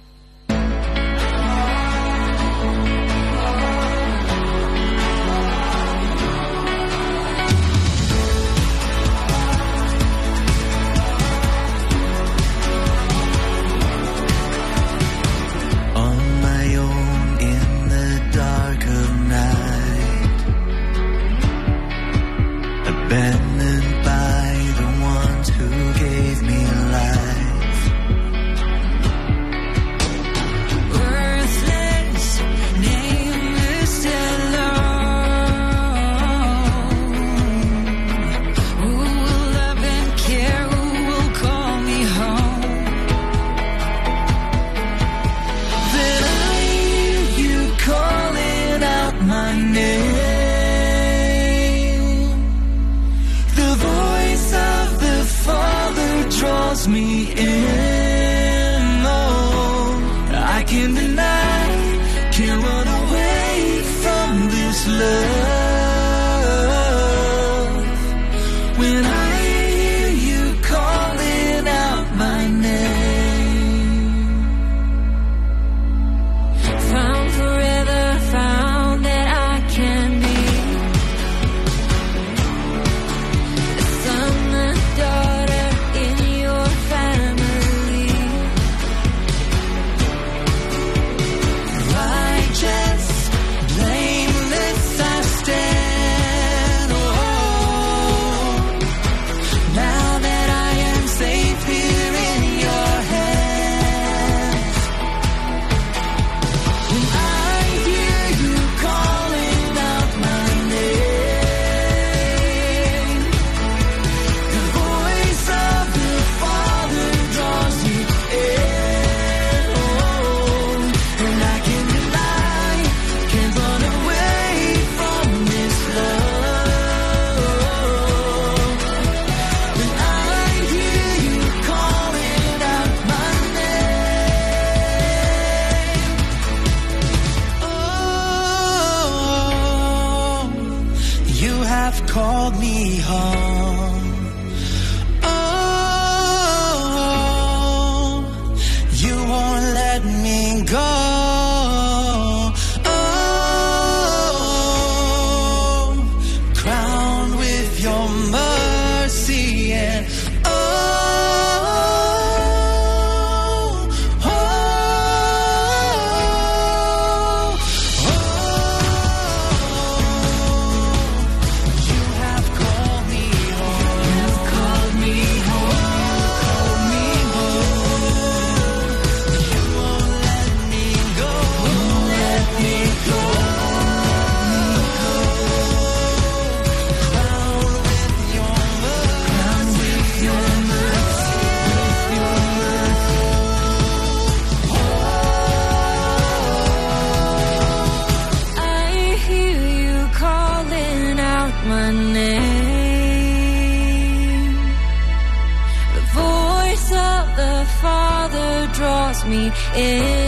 [209.74, 210.19] In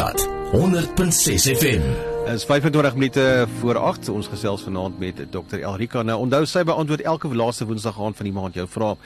[0.00, 1.82] Rosestad 100.6 FM.
[2.26, 4.08] Is 25 minute voor 8.
[4.08, 5.58] Ons gesels vanaand met Dr.
[5.58, 6.02] Elrika.
[6.02, 8.96] Nou onthou sy beantwoord elke laaste Woensdag aand van die maand jou vrae.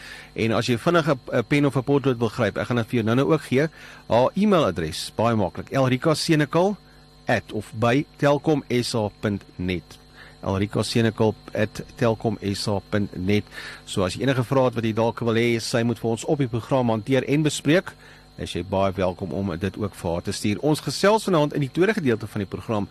[0.45, 1.19] En as jy vinnig 'n
[1.49, 3.69] pen of 'n potlood wil gryp, ek gaan dit vir jou nou-nou ook gee.
[4.07, 5.71] Haar e-mailadres, baie maklik.
[5.71, 9.99] elrika.senekal@of by telkomsa.net
[10.45, 13.45] elrika.senekal@telkomsa.net.
[13.85, 16.25] So as jy enige vrae het wat jy dalk wil hê sy moet vir ons
[16.25, 17.93] op die program hanteer en bespreek,
[18.37, 20.61] is jy baie welkom om dit ook vir haar te stuur.
[20.61, 22.89] Ons gesels vanaand in die tweede gedeelte van die program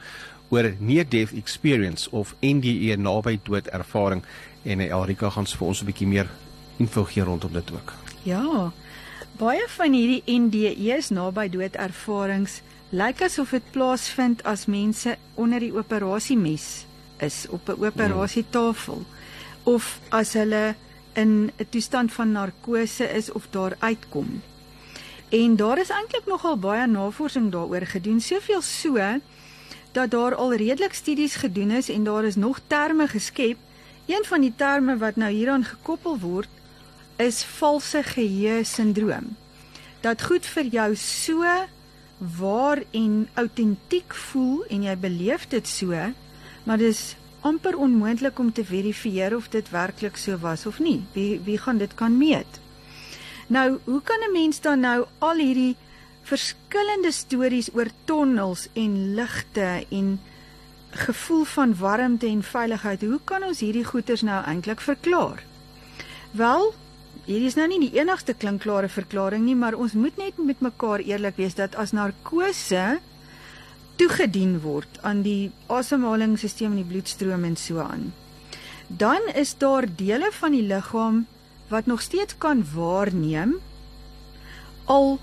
[0.49, 4.23] oor near death experience of NDE naby dood ervaring
[4.63, 6.29] en Elrika gaan vir ons 'n bietjie meer
[6.77, 7.93] info gee rondom dit ook.
[8.23, 8.71] Ja.
[9.37, 15.73] Baie van hierdie NDE's naby dood ervarings lyk asof dit plaasvind as mense onder die
[15.73, 16.85] operasiemes
[17.17, 19.05] is op 'n operasietafel
[19.63, 20.75] of as hulle
[21.13, 24.41] in 'n toestand van narkose is of daar uitkom.
[25.33, 29.01] En daar is eintlik nogal baie navorsing daaroor gedoen, soveel so
[29.91, 33.57] dat daar al redelik studies gedoen is en daar is nog terme geskep.
[34.05, 36.49] Een van die terme wat nou hieraan gekoppel word
[37.15, 39.35] is valse geheue sindroom.
[40.01, 41.41] Dat goed vir jou so
[42.37, 45.97] waar en autentiek voel en jy beleef dit so,
[46.63, 51.01] maar dis amper onmoontlik om te verifieer of dit werklik so was of nie.
[51.13, 52.62] Wie wie gaan dit kan meet?
[53.53, 55.75] Nou, hoe kan 'n mens dan nou al hierdie
[56.21, 60.19] verskillende stories oor tonnels en ligte en
[60.89, 65.43] gevoel van warmte en veiligheid, hoe kan ons hierdie goeters nou eintlik verklaar?
[66.31, 66.73] Wel,
[67.25, 70.99] hierdie is nou nie die enigste klinkklare verklaring nie, maar ons moet net met mekaar
[70.99, 72.99] eerlik wees dat as narkose
[73.95, 78.13] toegedien word aan die asemhalingsstelsel en die bloedstroom en so aan.
[78.87, 81.25] Dan is daar dele van die liggaam
[81.73, 83.57] wat nog steeds kan waarneem
[84.85, 85.17] al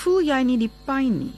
[0.00, 1.36] voel jy nie die pyn nie.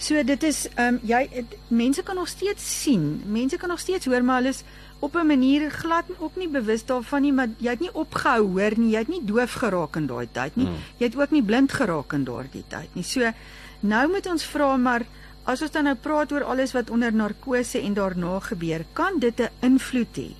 [0.00, 3.80] So dit is ehm um, jy het, mense kan nog steeds sien, mense kan nog
[3.80, 4.62] steeds hoor maar hulle is
[5.00, 8.78] op 'n manier glad ook nie bewus daarvan nie, maar jy het nie opgehou hoor
[8.78, 10.66] nie, jy het nie doof geraak in daai tyd nie.
[10.66, 10.76] Hmm.
[10.98, 13.04] Jy het ook nie blind geraak in daardie tyd nie.
[13.04, 13.32] So
[13.80, 15.06] Nou moet ons vra maar
[15.48, 19.40] as ons dan nou praat oor alles wat onder narkose en daarna gebeur, kan dit
[19.40, 20.30] 'n invloed hê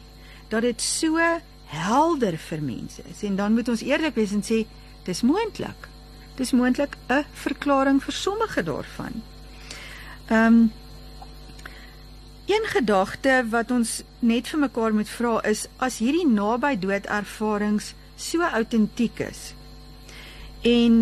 [0.48, 1.16] dat dit so
[1.70, 3.22] helder vir mense is.
[3.26, 4.64] En dan moet ons eerlik wees en sê
[5.06, 5.88] dis moontlik.
[6.36, 9.22] Dis moontlik 'n verklaring vir sommige daarvan.
[10.28, 10.72] Ehm um,
[12.50, 17.92] Een gedagte wat ons net vir mekaar moet vra is as hierdie naby dood ervarings
[18.16, 19.52] so autentiek is
[20.66, 20.96] en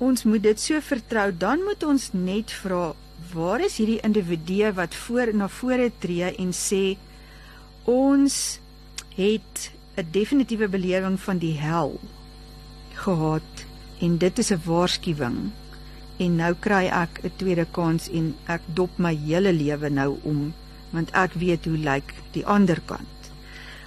[0.00, 2.92] ons moet dit so vertrou, dan moet ons net vra
[3.32, 6.84] waar is hierdie individu wat voor na vore tree en sê
[7.88, 8.36] ons
[9.16, 12.00] het 'n definitiewe belewing van die hel
[12.94, 13.64] gehad
[14.00, 15.50] en dit is 'n waarskuwing
[16.16, 20.54] en nou kry ek 'n tweede kans en ek dop my hele lewe nou om
[20.90, 23.32] want ek weet hoe lyk die ander kant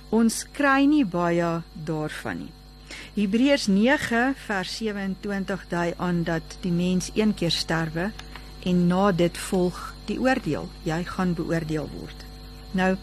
[0.10, 2.54] ons kry nie baie daarvan nie
[3.14, 8.12] Hebreërs 9 vers 27 dui aan dat die mens een keer sterwe
[8.64, 10.70] en na dit volg die oordeel.
[10.84, 12.26] Jy gaan beoordeel word.
[12.72, 12.96] Nou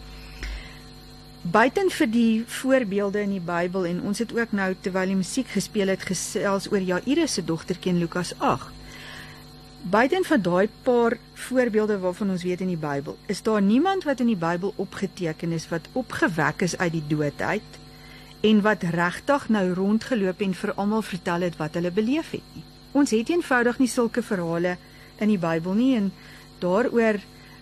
[1.41, 5.47] buiten vir die voorbeelde in die Bybel en ons het ook nou terwyl die musiek
[5.49, 8.69] gespeel het gesels oor Jairus se dogtertjie in Lukas 8.
[9.81, 14.21] Buiten van daai paar voorbeelde waarvan ons weet in die Bybel, is daar niemand wat
[14.21, 17.79] in die Bybel opgeteken is wat opgewek is uit die dood uit
[18.45, 22.63] en wat regtig nou rondgeloop en vir almal vertel het wat hulle beleef het nie.
[22.91, 24.77] Ons het eenvoudig nie sulke verhale
[25.17, 26.13] in die Bybel nie en
[26.61, 27.17] daaroor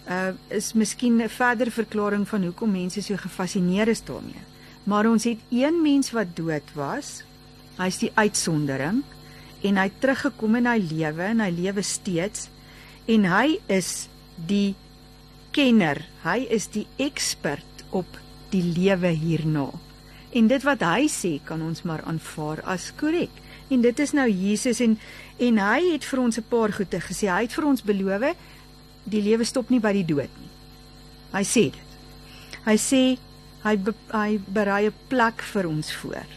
[0.10, 4.45] uh is miskien 'n verder verklaring van hoekom mense so gefassineer is daarmee.
[4.84, 7.24] Maar ons het een mens wat dood was.
[7.78, 9.03] Hy's die uitsondering
[9.62, 12.49] en hy het teruggekom in hy lewe en hy lewe steeds
[13.05, 14.76] en hy is die
[15.51, 16.01] kenner.
[16.24, 18.18] Hy is die ekspert op
[18.49, 19.70] die lewe hierna.
[20.34, 23.34] En dit wat hy sê kan ons maar aanvaar as korrek.
[23.70, 24.97] En dit is nou Jesus en
[25.39, 27.30] en hy het vir ons 'n paar goeie gesê.
[27.30, 28.36] Hy het vir ons beloof
[29.04, 30.52] die lewe stop nie by die dood nie.
[31.34, 31.97] Hy sê dit.
[32.66, 33.04] Hy sê
[33.64, 36.28] hy be, hy berei 'n plek vir ons voor.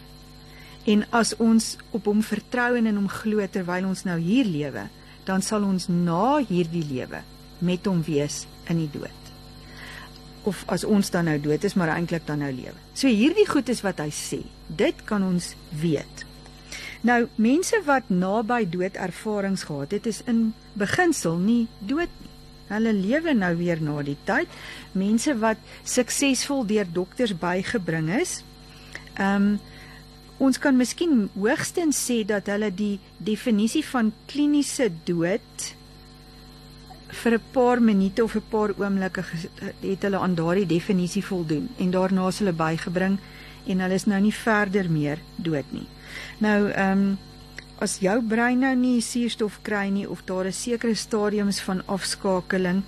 [0.87, 4.89] En as ons op hom vertrou en in hom glo terwyl ons nou hier lewe,
[5.25, 7.23] dan sal ons na hierdie lewe
[7.61, 9.23] met hom wees in die dood
[10.45, 12.77] of as ons dan nou dood is, maar eintlik dan nou lewe.
[12.99, 14.43] So hierdie goed is wat hy sê.
[14.67, 16.27] Dit kan ons weet.
[17.07, 22.32] Nou mense wat naby dood ervarings gehad het, is in beginsel nie dood nie.
[22.73, 24.49] Hulle lewe nou weer na die tyd.
[24.97, 28.41] Mense wat suksesvol deur dokters bygebring is,
[29.19, 29.61] ehm um,
[30.43, 35.67] ons kan miskien hoogstens sê dat hulle die definisie van kliniese dood
[37.13, 39.23] vir 'n paar minute of 'n paar oomblikke
[39.81, 43.19] het hulle aan daardie definisie voldoen en daarna is hulle bygebring
[43.67, 45.87] en hulle is nou nie verder meer dood nie.
[46.39, 47.19] Nou ehm um,
[47.83, 52.83] as jou brein nou nie suurstof kry nie of daar is sekere stadiums van afskakeling,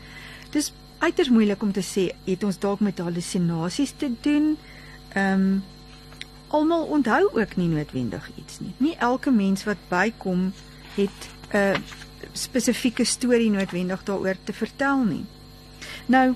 [0.55, 0.73] dis
[1.03, 4.55] uiters moeilik om te sê het ons dalk met hallusinasies te doen.
[5.15, 5.63] Ehm um,
[6.55, 8.71] almal onthou ook nie noodwendig iets nie.
[8.79, 10.53] Nie elke mens wat bykom
[10.95, 11.83] het 'n
[12.33, 15.25] spesifieke storie noodwendig daaroor te vertel nie.
[16.07, 16.35] Nou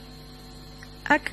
[1.03, 1.33] ek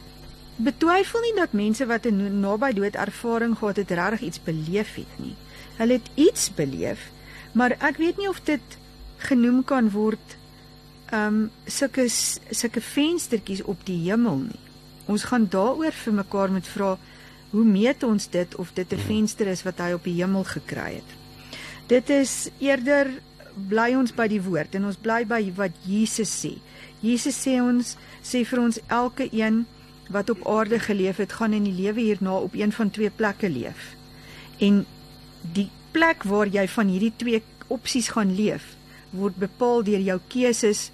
[0.55, 5.13] betwyfel nie dat mense wat 'n naby dood ervaring gehad het regtig iets beleef het
[5.19, 5.36] nie.
[5.78, 7.11] Hulle het iets beleef,
[7.56, 8.78] maar ek weet nie of dit
[9.26, 10.38] genoem kan word
[11.16, 14.64] um sulke sulke venstertjies op die hemel nie.
[15.08, 16.95] Ons gaan daaroor vir mekaar moet vra
[17.51, 20.99] hoe meet ons dit of dit 'n venster is wat hy op die hemel gekry
[20.99, 21.12] het.
[21.88, 23.22] Dit is eerder
[23.70, 26.58] bly ons by die woord en ons bly by wat Jesus sê.
[27.01, 29.66] Jesus sê ons sê vir ons elke een
[30.10, 33.49] wat op aarde geleef het, gaan in die lewe hierna op een van twee plekke
[33.49, 33.95] leef.
[34.60, 34.86] En
[35.53, 37.41] die plek waar jy van hierdie twee
[37.72, 38.74] opsies gaan leef,
[39.16, 40.89] word bepaal deur jou keuses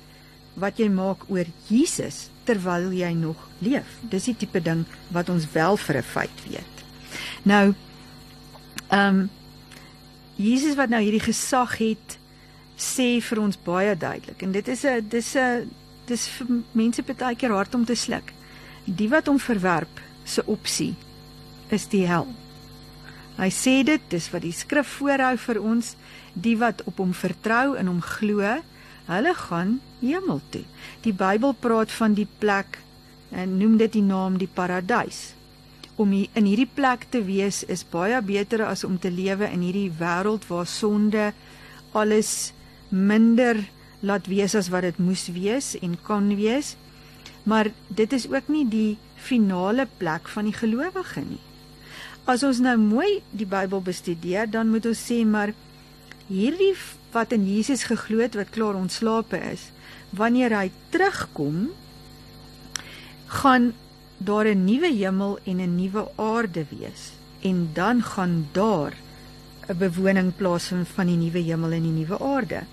[0.62, 3.97] wat jy maak oor Jesus terwyl jy nog leef.
[4.12, 4.84] Dis die tipe ding
[5.16, 6.76] wat ons wel vir 'n feit weet.
[7.43, 7.74] Nou
[8.89, 9.30] ehm um,
[10.36, 12.18] Jesus wat nou hierdie gesag het,
[12.78, 15.70] sê vir ons baie duidelik en dit is 'n dis 'n
[16.06, 18.34] dis vir mense baie keer hard om te sluk.
[18.86, 20.95] Die wat hom verwerp se opsie
[21.70, 22.28] is die hel.
[23.41, 25.95] Hy sê dit, dis wat die skrif voorhou vir ons,
[26.37, 28.45] die wat op hom vertrou en hom glo,
[29.07, 30.61] hulle gaan hemel toe.
[31.01, 32.77] Die Bybel praat van die plek
[33.33, 35.31] en noem dit die naam die paradys.
[35.97, 39.65] Om hier, in hierdie plek te wees is baie beter as om te lewe in
[39.65, 41.31] hierdie wêreld waar sonde
[41.97, 42.53] alles
[42.89, 43.57] minder
[44.05, 46.75] laat wees as wat dit moes wees en kan wees.
[47.49, 51.41] Maar dit is ook nie die finale plek van die gelowige nie.
[52.32, 55.51] As ons nou mooi die Bybel bestudeer, dan moet ons sê maar
[56.29, 56.73] hierdie
[57.11, 59.65] wat in Jesus geglo het wat klaar ontslape is,
[60.15, 61.73] wanneer hy terugkom,
[63.41, 63.73] gaan
[64.17, 67.11] daar 'n nuwe hemel en 'n nuwe aarde wees
[67.41, 68.93] en dan gaan daar
[69.67, 72.63] 'n bewoning plaasvind van die nuwe hemel en die nuwe aarde.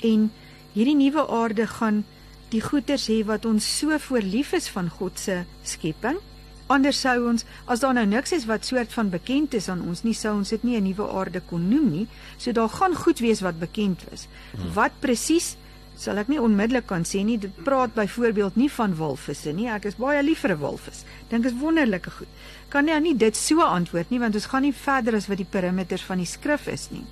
[0.00, 0.32] En
[0.72, 2.04] hierdie nuwe aarde gaan
[2.48, 6.18] die goeders hê wat ons so voorlief is van God se skepping.
[6.66, 10.02] Anders sou ons as daar nou niks is wat soort van bekend is aan ons
[10.02, 12.06] nie sou ons dit nie 'n nuwe aarde kon noem nie.
[12.38, 14.26] So daar gaan goed wees wat bekend is.
[14.74, 15.56] Wat presies
[15.96, 17.38] sal ek nie onmiddellik kan sê nie.
[17.38, 19.68] Dit praat byvoorbeeld nie van walvisse nie.
[19.70, 21.04] Ek is baie lief vir 'n walvis.
[21.28, 22.28] Dink is wonderlike goed.
[22.68, 25.50] Kan nou nie dit so antwoord nie want ons gaan nie verder as wat die
[25.50, 27.04] perimeters van die skrif is nie.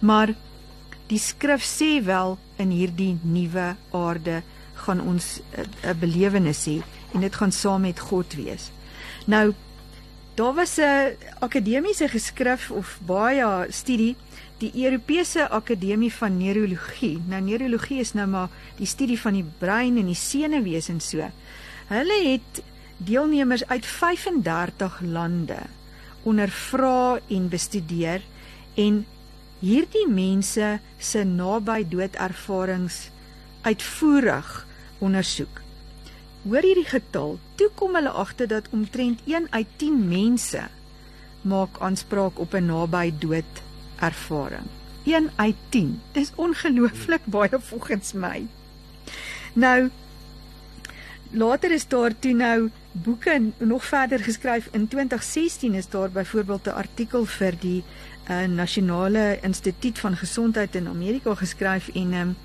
[0.00, 0.34] Maar
[1.08, 4.42] die skrif sê wel in hierdie nuwe aarde
[4.74, 5.40] gaan ons
[5.84, 6.82] 'n belewenis hê
[7.12, 8.70] en dit gaan saam met God wees.
[9.26, 9.54] Nou
[10.34, 14.16] daar was 'n akademiese geskrif of baie studie
[14.58, 17.18] die Europese Akademie van Neurologie.
[17.28, 21.30] Nou neurologie is nou maar die studie van die brein en die senuwees en so.
[21.88, 22.62] Hulle het
[22.96, 25.58] deelnemers uit 35 lande
[26.22, 28.20] ondervra en bestudeer
[28.74, 29.06] en
[29.60, 33.08] hierdie mense se naby doodervarings
[33.64, 34.66] uitvoerig
[34.98, 35.59] ondersoek.
[36.42, 40.62] Hoor hierdie getal, toe kom hulle agter dat omtrent 1 uit 10 mense
[41.42, 43.62] maak aanspraak op 'n naby dood
[44.00, 44.68] ervaring.
[45.04, 46.00] 1 uit 10.
[46.12, 48.46] Dis ongelooflik baie volgens my.
[49.52, 49.90] Nou
[51.30, 54.68] later is daar toe nou boeke nog verder geskryf.
[54.70, 57.84] In 2016 is daar byvoorbeeld 'n artikel vir die
[58.30, 62.36] uh, Nasionale Instituut van Gesondheid in Amerika geskryf en um,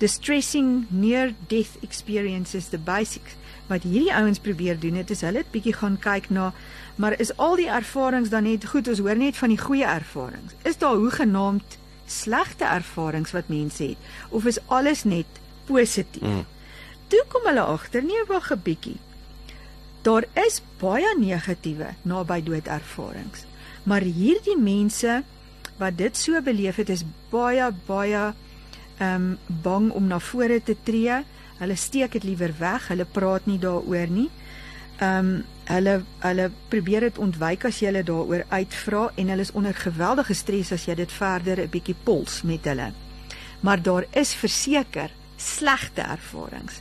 [0.00, 3.36] Distressing Near Death Experiences the Basics
[3.68, 6.50] wat hierdie ouens probeer doen het is hulle het bietjie gaan kyk na
[6.96, 10.56] maar is al die ervarings dan net goed ons hoor net van die goeie ervarings.
[10.64, 11.76] Is daar hoegenaamd
[12.08, 15.38] slegte ervarings wat mense het of is alles net
[15.68, 16.24] positief?
[16.24, 16.48] Mm.
[17.10, 18.98] toe kom hulle agter nee wag 'n bietjie.
[20.02, 23.44] Daar is baie negatiewe naby dood ervarings.
[23.82, 25.22] Maar hierdie mense
[25.76, 28.32] wat dit so beleef het is baie baie
[29.00, 31.22] ehm um, bang om na vore te tree
[31.60, 34.28] Hulle steek dit liewer weg, hulle praat nie daaroor nie.
[35.00, 35.32] Ehm um,
[35.70, 40.34] hulle hulle probeer dit ontwyk as jy hulle daaroor uitvra en hulle is onder geweldige
[40.34, 42.88] stres as jy dit verder 'n bietjie pols met hulle.
[43.60, 46.80] Maar daar is verseker slegte ervarings.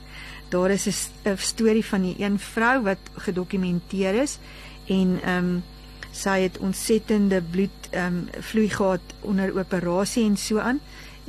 [0.50, 4.40] Daar is 'n storie van die een vrou wat gedokumenteer is
[4.88, 5.64] en ehm um,
[6.12, 10.80] Sy het ontsettende bloed ehm um, vloei gehad onder operasie en so aan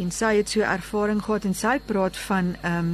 [0.01, 2.93] en sy het so ervaring gehad en sy praat van ehm um,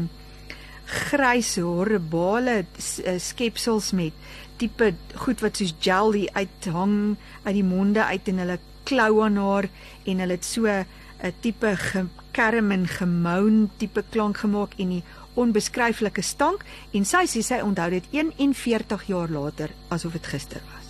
[0.87, 4.15] grys horribale eh, skepsels met
[4.61, 9.67] tipe goed wat soos jelly uithang uit die monde uit en hulle klou aan haar
[10.07, 15.05] en hulle het so 'n tipe gekerm en gemoun tipe klank gemaak en die
[15.35, 20.86] onbeskryflike stank en sy sê sy onthou dit 41 jaar later asof dit gister was.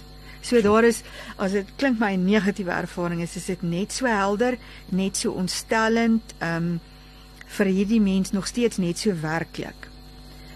[0.47, 1.03] So daar is
[1.43, 5.33] as dit klink my 'n negatiewe ervaring is, is dit net so helder, net so
[5.33, 6.81] ontstellend, ehm um,
[7.47, 9.89] vir hierdie mens nog steeds net so werklik.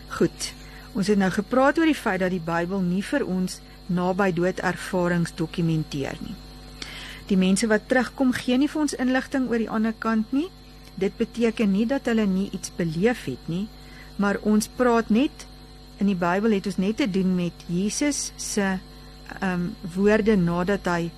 [0.08, 0.52] Goed.
[0.92, 4.58] Ons het nou gepraat oor die feit dat die Bybel nie vir ons naby dood
[4.58, 6.34] ervarings dokumenteer nie.
[7.26, 10.48] Die mense wat terugkom gee nie vir ons inligting oor die ander kant nie.
[10.94, 13.68] Dit beteken nie dat hulle nie iets beleef het nie,
[14.16, 15.46] maar ons praat net
[15.98, 18.78] in die Bybel het ons net te doen met Jesus se
[19.42, 21.10] um, woorde nadat hy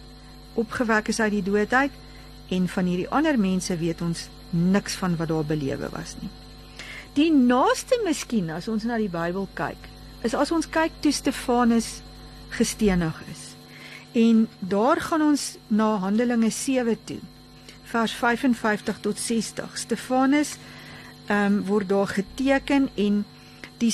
[0.54, 1.92] opgewek is uit die dood uit
[2.52, 6.30] en van hierdie ander mense weet ons niks van wat daar belewe was nie.
[7.16, 9.88] Die naaste miskien as ons na die Bybel kyk,
[10.24, 12.00] is as ons kyk toe Stefanus
[12.52, 13.42] gestenig is.
[14.12, 17.20] En daar gaan ons na Handelinge 7 toe.
[17.92, 19.78] Vers 55 tot 60.
[19.78, 20.56] Stefanus
[21.26, 23.24] ehm um, word daar geteken en
[23.78, 23.92] die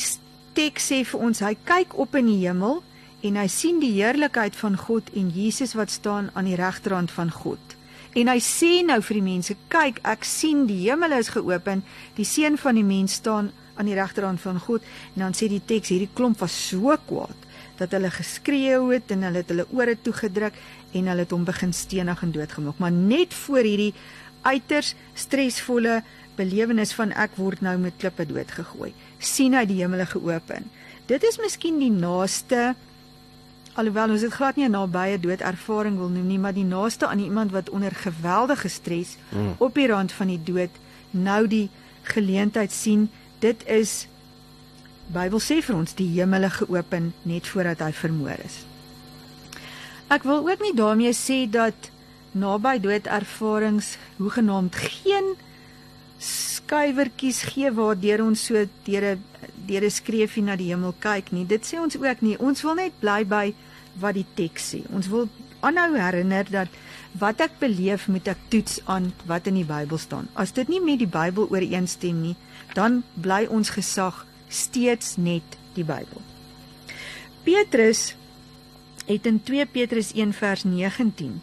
[0.57, 2.81] teks sê vir ons hy kyk op in die hemel
[3.27, 7.33] en hy sien die heerlikheid van God en Jesus wat staan aan die regterhand van
[7.35, 7.75] God.
[8.17, 11.83] En hy sê nou vir die mense, kyk, ek sien die hemel is geopen,
[12.17, 14.87] die seun van die mens staan aan die regterhand van God.
[15.15, 17.47] En dan sê die teks, hierdie klomp was so kwaad
[17.79, 20.57] dat hulle geskreeu het en hulle het hulle ore toegedruk
[20.99, 22.81] en hulle het hom begin stenig en doodgemaak.
[22.83, 23.93] Maar net voor hierdie
[24.43, 26.01] uiters stresvolle
[26.39, 30.67] belewenis van ek word nou met klippe doodgegooi, sien hy die hemele geopen.
[31.11, 32.75] Dit is miskien die naaste
[33.79, 37.07] alhoewel ons dit glad nie 'n nabye dood ervaring wil noem nie, maar die naaste
[37.07, 39.55] aan iemand wat onder geweldige stres mm.
[39.59, 40.71] op die rand van die dood
[41.11, 41.71] nou die
[42.03, 43.11] geleentheid sien.
[43.39, 44.09] Dit is
[45.09, 48.67] Bybel sê vir ons die hemele geopen net voordat hy vermoor is.
[50.13, 51.91] Ek wil ook nie daarmee sê dat
[52.37, 55.33] naby dood ervarings hoegenaamd geen
[56.19, 59.25] skuiwertjies gee waardeur ons so deur 'n
[59.67, 61.47] deur 'n skreefie na die hemel kyk nie.
[61.47, 62.39] Dit sê ons ook nie.
[62.39, 63.55] Ons wil net bly by
[64.01, 64.83] wat die teks sê.
[64.95, 65.29] Ons wil
[65.61, 66.69] aanhou herinner dat
[67.19, 70.29] wat ek beleef moet ek toets aan wat in die Bybel staan.
[70.35, 72.37] As dit nie met die Bybel ooreenstem nie,
[72.75, 76.23] dan bly ons gesag steeds net die Bybel.
[77.47, 78.15] Petrus
[79.09, 81.39] het in 2 Petrus 1 vers 19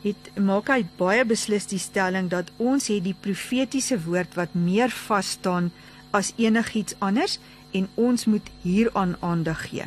[0.00, 4.92] het maak hy baie beslis die stelling dat ons het die profetiese woord wat meer
[5.08, 5.68] vas staan
[6.16, 7.38] as enigiets anders
[7.76, 9.86] en ons moet hieraan aandag gee.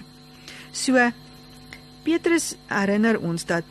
[0.71, 0.99] So
[2.03, 3.63] Petrus herinner ons dat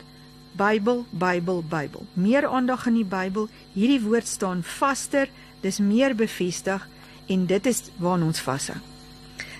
[0.57, 2.05] Bybel, Bybel, Bybel.
[2.13, 3.47] Meer aandag aan die Bybel.
[3.73, 5.29] Hierdie woord staan vaster,
[5.61, 6.87] dis meer bevestig
[7.31, 8.77] en dit is waarna ons vashou.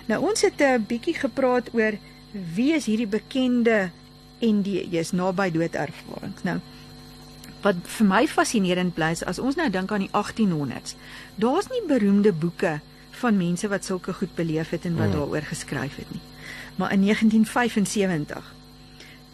[0.05, 1.97] Nou ons het 'n bietjie gepraat oor
[2.55, 3.91] wie is hierdie bekende
[4.41, 6.43] ND's naby dood ervarings.
[6.43, 6.59] Nou
[7.61, 10.95] wat vir my fascinerend bly is as ons nou dink aan die 1800s.
[11.35, 15.15] Daar's nie beroemde boeke van mense wat sulke goed beleef het en wat hmm.
[15.15, 16.21] daaroor geskryf het nie.
[16.75, 18.53] Maar in 1975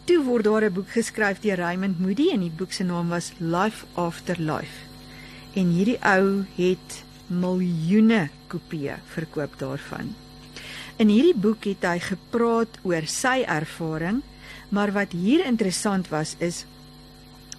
[0.04, 3.32] toe word daar 'n boek geskryf deur Raymond Moody en die boek se naam was
[3.38, 4.76] Life After Life.
[5.54, 10.14] En hierdie ou het miljoene kopieë verkoop daarvan.
[10.96, 14.22] In hierdie boek het hy gepraat oor sy ervaring,
[14.68, 16.64] maar wat hier interessant was is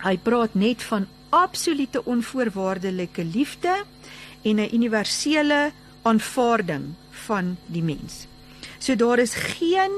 [0.03, 3.83] hy praat net van absolute onvoorwaardelike liefde
[4.41, 5.71] en 'n universele
[6.01, 6.93] aanvaarding
[7.25, 8.27] van die mens.
[8.79, 9.91] So daar is geen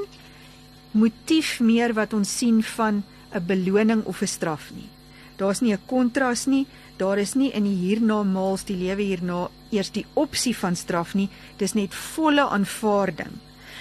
[0.93, 4.89] motief meer wat ons sien van 'n beloning of 'n straf nie.
[5.35, 6.67] Daar's nie 'n kontras nie,
[6.97, 11.29] daar is nie in die hiernamaals die lewe hierna eers die opsie van straf nie,
[11.57, 13.31] dis net volle aanvaarding.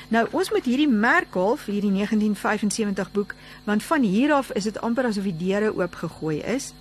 [0.09, 3.35] Nou ons moet hierdie merk half hierdie 1975 boek
[3.65, 6.73] want van hier af is dit amper asof die deure oopgegooi is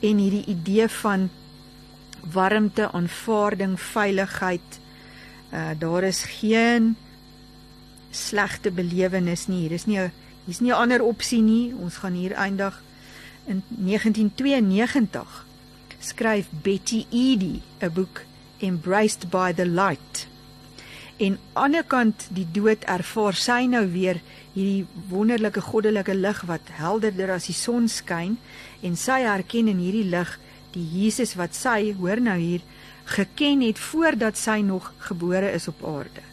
[0.00, 1.30] en hierdie idee van
[2.32, 4.80] warmte, aanvaarding, veiligheid
[5.52, 6.96] uh daar is geen
[8.12, 9.64] slegte belewenis nie.
[9.66, 10.12] Hier is nie 'n
[10.46, 11.74] hier's nie 'n ander opsie nie.
[11.74, 12.82] Ons gaan hier eindig
[13.46, 15.46] in 1992
[15.98, 18.24] skryf Betty Eady 'n boek
[18.58, 20.26] Embraced by the Light.
[21.16, 24.20] En aan die ander kant die dood ervaar sy nou weer
[24.54, 28.38] hierdie wonderlike goddelike lig wat helderder as die son skyn
[28.82, 30.38] en sy herken in hierdie lig
[30.74, 32.64] die Jesus wat sy hoor nou hier
[33.04, 36.31] geken het voordat sy nog gebore is op aarde.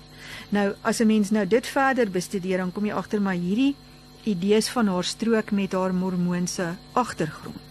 [0.50, 3.76] Nou as 'n mens nou dit verder bestudeer, dan kom jy agter maar hierdie
[4.24, 7.68] idees van haar strook met haar mormoonse agtergrond.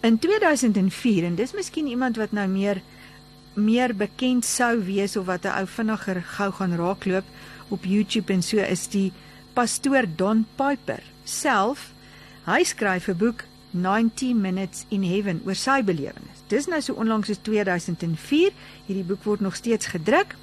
[0.00, 2.82] In 2004 en dis miskien iemand wat nou meer
[3.54, 7.24] meer bekend sou wees of wat 'n ou vinniger gou gaan raakloop
[7.68, 9.12] op YouTube en so is die
[9.52, 11.92] pastoor Don Piper self.
[12.44, 16.42] Hy skryf 'n boek 90 Minutes in Heaven oor sy belewenis.
[16.48, 18.52] Dis nou so onlangs as 2004.
[18.86, 20.36] Hierdie boek word nog steeds gedruk.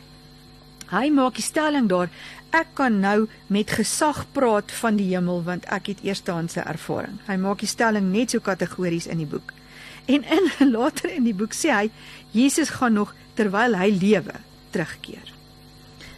[0.94, 2.10] Hy maak die stelling daar
[2.54, 7.18] ek kan nou met gesag praat van die hemel want ek het eerstehandse ervaring.
[7.28, 9.54] Hy maak die stelling net so kategories in die boek.
[10.06, 11.88] En in later in die boek sê hy
[12.32, 14.38] Jesus gaan nog terwyl hy lewe
[14.74, 15.34] terugkeer.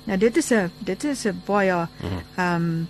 [0.06, 1.88] Nou dit is 'n dit is 'n baie ehm
[2.38, 2.88] um,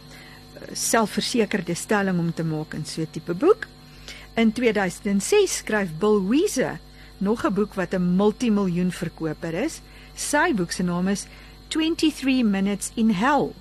[0.73, 3.67] selfversekerde stelling om te maak in so 'n tipe boek.
[4.35, 6.79] In 2006 skryf Bill Wiese
[7.17, 9.81] nog 'n boek wat 'n multimiljoen verkoper is.
[10.15, 11.27] Sy boek se naam is
[11.75, 13.51] 23 Minutes in Hell.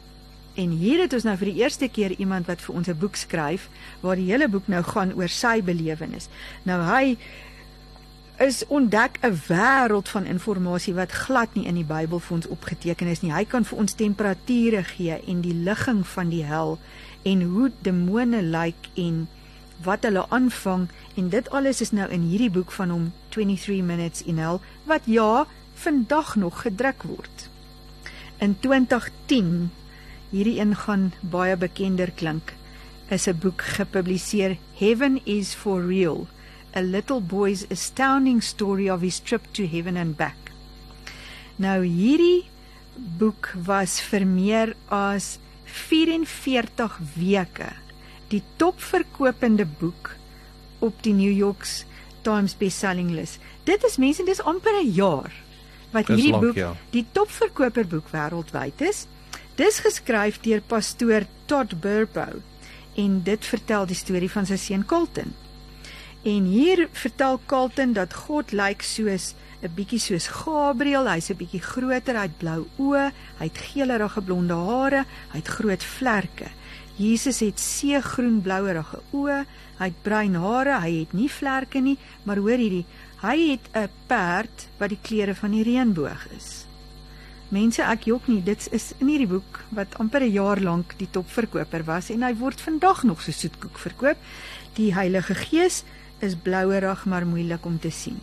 [0.54, 3.16] En hier het ons nou vir die eerste keer iemand wat vir ons 'n boek
[3.18, 3.68] skryf
[4.00, 6.28] waar die hele boek nou gaan oor sy belewenis.
[6.62, 7.18] Nou hy
[8.38, 13.06] is ontdek 'n wêreld van inligting wat glad nie in die Bybel vir ons opgeteken
[13.06, 13.32] is nie.
[13.32, 16.78] Hy kan vir ons temperature gee en die ligging van die hel
[17.22, 19.28] en hoe demone lyk en
[19.82, 24.22] wat hulle aanvang en dit alles is nou in hierdie boek van hom 23 minutes
[24.22, 27.53] in hell wat ja vandag nog gedruk word.
[28.44, 29.70] In 2010
[30.28, 32.52] hierdie een gaan baie bekender klink
[33.16, 36.26] is 'n boek gepubliseer Heaven is for real
[36.76, 40.36] a little boy's astounding story of his trip to heaven and back.
[41.56, 42.44] Nou hierdie
[43.18, 47.72] boek was vir meer as 44 weke
[48.28, 50.16] die topverkopende boek
[50.78, 51.66] op die New York
[52.22, 53.38] Times bestselling lys.
[53.64, 55.43] Dit is mense, dis amper 'n jaar
[55.94, 56.72] wat Dis hierdie lank, boek ja.
[56.94, 59.06] die topverkoper boek wêreldwyd is.
[59.58, 62.26] Dis geskryf deur pastoor Todd Burpo
[62.98, 65.32] en dit vertel die storie van sy seun Colton.
[66.24, 69.34] En hier vertel Carlton dat God lyk soos
[69.64, 75.04] 'n bietjie soos Gabriël, hy's 'n bietjie groter, hy't blou oë, hy't geelerige blonde hare,
[75.32, 76.48] hy't groot vlerke.
[76.96, 79.44] Jesus het seegroen blouerige oë,
[79.78, 82.84] hy't bruin hare, hy het nie vlerke nie, maar hoor hierdie,
[83.24, 86.66] hy het 'n perd wat die kleure van die reënboog is.
[87.48, 91.08] Mense, ek jok nie, dit is in hierdie boek wat amper 'n jaar lank die
[91.10, 94.16] topverkoper was en hy word vandag nog so soetkoek verkoop.
[94.74, 95.84] Die Heilige Gees
[96.18, 98.18] is blouerig maar moeilik om te sien.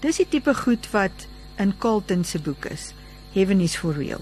[0.00, 1.26] Dis die tipe goed wat
[1.58, 2.92] in Carlton se boek is.
[3.32, 4.20] Heaven is for real.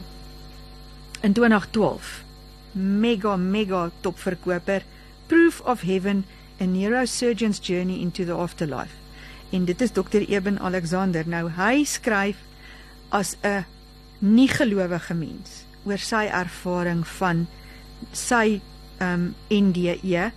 [1.22, 2.24] In 2012
[2.72, 4.82] mega mega topverkoper
[5.26, 6.24] Proof of Heaven
[6.61, 9.05] a neurosurgeon's journey into the afterlife.
[9.51, 10.24] En dit is Dr.
[10.28, 11.28] Eben Alexander.
[11.28, 12.36] Nou hy skryf
[13.09, 13.64] as 'n
[14.18, 17.47] nie gelowige mens oor sy ervaring van
[18.12, 18.61] sy
[18.99, 20.30] ehm um, NDE.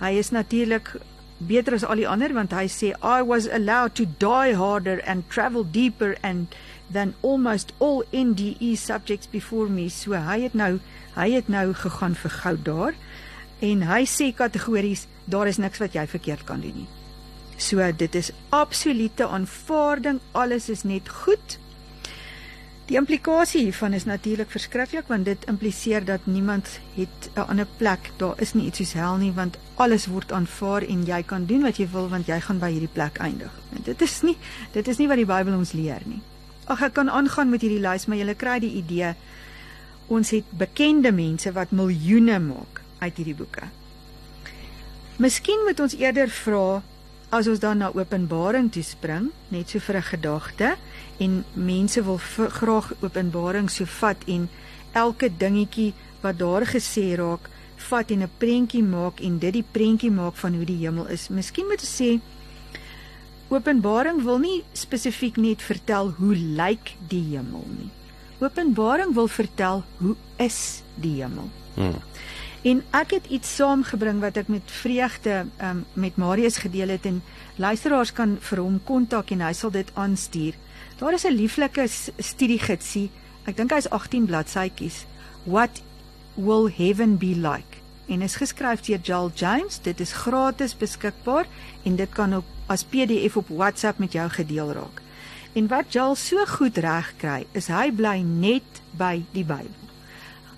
[0.00, 0.96] Hy is natuurlik
[1.38, 5.28] beter as al die ander want hy sê I was allowed to die harder and
[5.28, 6.54] travel deeper and
[6.92, 9.88] than almost all NDE subjects before me.
[9.88, 10.78] So hy het nou
[11.16, 12.94] hy het nou gegaan vir goud daar
[13.60, 16.88] en hy sê kategories daar is niks wat jy verkeerd kan doen nie.
[17.56, 21.58] So dit is absolute aanvaarding, alles is net goed.
[22.86, 28.10] Die implikasie hiervan is natuurlik verskriklik want dit impliseer dat niemand het 'n ander plek.
[28.16, 31.62] Daar is nie iets soos hel nie want alles word aanvaar en jy kan doen
[31.62, 33.50] wat jy wil want jy gaan by hierdie plek eindig.
[33.74, 34.36] En dit is nie
[34.72, 36.20] dit is nie wat die Bybel ons leer nie.
[36.66, 39.14] Ag ek kan aangaan met hierdie lys, maar jy kry die idee.
[40.06, 43.62] Ons het bekende mense wat miljoene maak uit hierdie boeke.
[45.16, 46.82] Miskien moet ons eerder vra
[47.30, 50.76] as ons dan na Openbaring toe spring, net so vir 'n gedagte
[51.18, 54.48] en mense wil graag Openbaring so vat en
[54.92, 60.10] elke dingetjie wat daar gesê raak, vat en 'n prentjie maak en dit die prentjie
[60.10, 61.28] maak van hoe die hemel is.
[61.28, 62.20] Miskien moet ons sê
[63.48, 67.90] Openbaring wil nie spesifiek net vertel hoe lyk die hemel nie.
[68.40, 71.46] Openbaring wil vertel hoe is die hemel.
[71.74, 72.00] Hmm.
[72.66, 77.20] En ek het iets saamgebring wat ek met vreugde um, met Marius gedeel het en
[77.62, 80.56] luisteraars kan vir hom kontak en hy sal dit aanstuur.
[80.98, 81.86] Daar is 'n lieflike
[82.18, 83.10] studiegidsie.
[83.46, 85.06] Ek dink hy's 18 bladsytjies.
[85.44, 85.82] What
[86.34, 87.78] will heaven be like?
[88.08, 89.78] En is geskryf deur Joel James.
[89.82, 91.46] Dit is gratis beskikbaar
[91.82, 95.02] en dit kan op as PDF op WhatsApp met jou gedeel raak.
[95.52, 99.85] En wat Joel so goed reg kry, is hy bly net by die Bybel.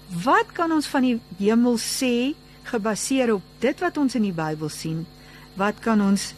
[0.08, 2.34] Wat kan ons van die hemel sê
[2.68, 5.06] gebaseer op dit wat ons in die Bybel sien?
[5.56, 6.32] Wat kan ons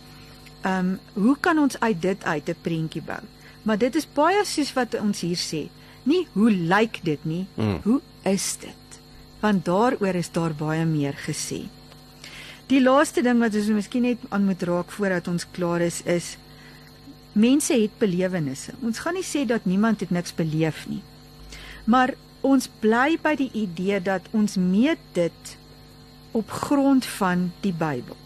[0.63, 3.21] ehm um, hoe kan ons uit dit uit 'n prentjie bou?
[3.63, 5.69] Maar dit is baie soos wat ons hier sê.
[6.03, 7.81] Nie hoe lyk dit nie, Mm.
[7.85, 9.01] hoe is dit?
[9.41, 11.69] Want daaroor is daar baie meer gesê.
[12.67, 16.37] Die laaste ding wat ons miskien net aan moet raak voordat ons klaar is is
[17.33, 18.73] mense het belewennisse.
[18.83, 21.03] Ons gaan nie sê dat niemand dit niks beleef nie.
[21.85, 25.57] Maar ons bly by die idee dat ons meet dit
[26.33, 28.17] op grond van die Bybel.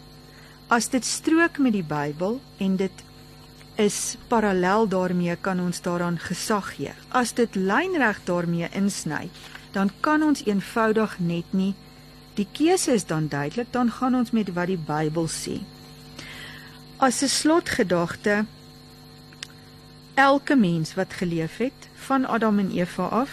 [0.67, 3.03] As dit strook met die Bybel en dit
[3.75, 6.93] is parallel daarmee kan ons daaraan gesag gee.
[7.09, 9.29] As dit lynreg daarmee insny,
[9.71, 11.73] dan kan ons eenvoudig net nie
[12.35, 15.59] die keuse is dan duidelik, dan gaan ons met wat die Bybel sê.
[16.97, 18.45] As 'n slotgedagte
[20.15, 23.29] elke mens wat geleef het van Adam en Eva af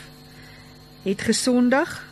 [1.03, 2.11] het gesondig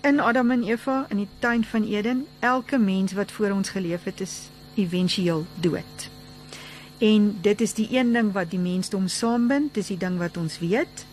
[0.00, 2.26] in Adam en Eva in die tuin van Eden.
[2.38, 6.10] Elke mens wat voor ons geleef het is éventueel dood.
[6.98, 10.58] En dit is die een ding wat die mensdom saambind, dis die ding wat ons
[10.58, 11.06] weet.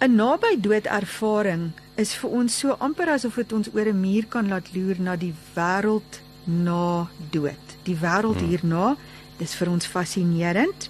[0.00, 4.26] 'n Naby dood ervaring is vir ons so amper asof dit ons oor 'n muur
[4.26, 7.66] kan laat loer na die wêreld na dood.
[7.82, 8.48] Die wêreld hmm.
[8.48, 8.96] hierna,
[9.36, 10.88] dis vir ons fascinerend.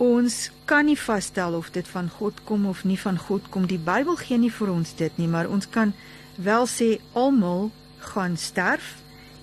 [0.00, 3.66] Ons kan nie vasstel of dit van God kom of nie van God kom.
[3.68, 5.92] Die Bybel gee nie vir ons dit nie, maar ons kan
[6.40, 7.68] wel sê almal
[8.14, 8.94] gaan sterf.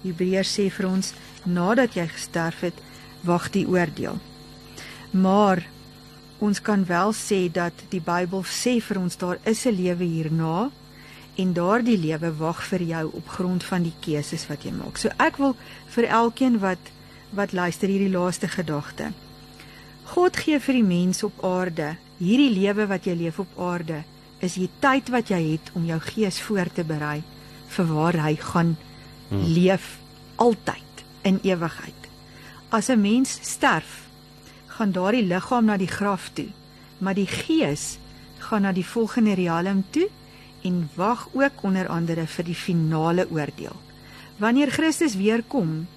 [0.02, 1.12] Hebreërs sê vir ons
[1.46, 2.80] nadat jy gesterf het,
[3.22, 4.18] wag die oordeel.
[5.14, 5.62] Maar
[6.42, 10.72] ons kan wel sê dat die Bybel sê vir ons daar is 'n lewe hierna
[11.38, 14.98] en daardie lewe wag vir jou op grond van die keuses wat jy maak.
[14.98, 15.56] So ek wil
[15.94, 16.82] vir elkeen wat
[17.30, 19.14] wat luister hierdie laaste gedagte.
[20.08, 24.04] God gee vir die mens op aarde, hierdie lewe wat jy leef op aarde,
[24.40, 27.22] is die tyd wat jy het om jou gees voor te berei
[27.76, 28.76] vir waar hy gaan
[29.30, 29.44] hmm.
[29.52, 29.98] leef
[30.40, 32.08] altyd in ewigheid.
[32.70, 34.08] As 'n mens sterf,
[34.68, 36.48] gaan daardie liggaam na die graf toe,
[36.98, 37.98] maar die gees
[38.38, 40.08] gaan na die volgende riem toe
[40.64, 43.76] en wag ook onder andere vir die finale oordeel.
[44.38, 45.88] Wanneer Christus weer kom,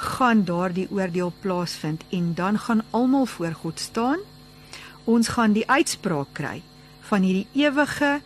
[0.00, 4.18] gaan daardie oordeel plaasvind en dan gaan almal voor God staan.
[5.04, 6.62] Ons gaan die uitspraak kry
[7.10, 8.20] van hierdie ewige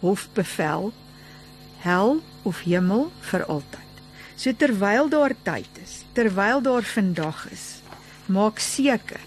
[0.00, 0.92] hofbevel
[1.84, 4.02] hel of hemel vir altyd.
[4.34, 7.66] So terwyl daar tyd is, terwyl daar vandag is,
[8.26, 9.20] maak seker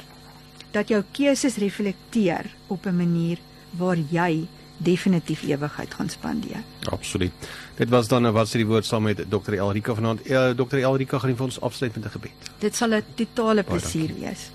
[0.75, 3.39] dat jou keuses reflekteer op 'n manier
[3.71, 4.47] waar jy
[4.77, 6.63] definitief ewigheid gaan spandeer.
[6.89, 7.31] Absoluut.
[7.75, 9.53] Dit was dan wat sê die woord saam met Dr.
[9.53, 10.27] Elrika vanaand.
[10.29, 10.77] Uh, Dr.
[10.77, 12.51] Elrika gaan vir ons afsluit met 'n gebed.
[12.59, 14.49] Dit sal 'n totale plesier wees.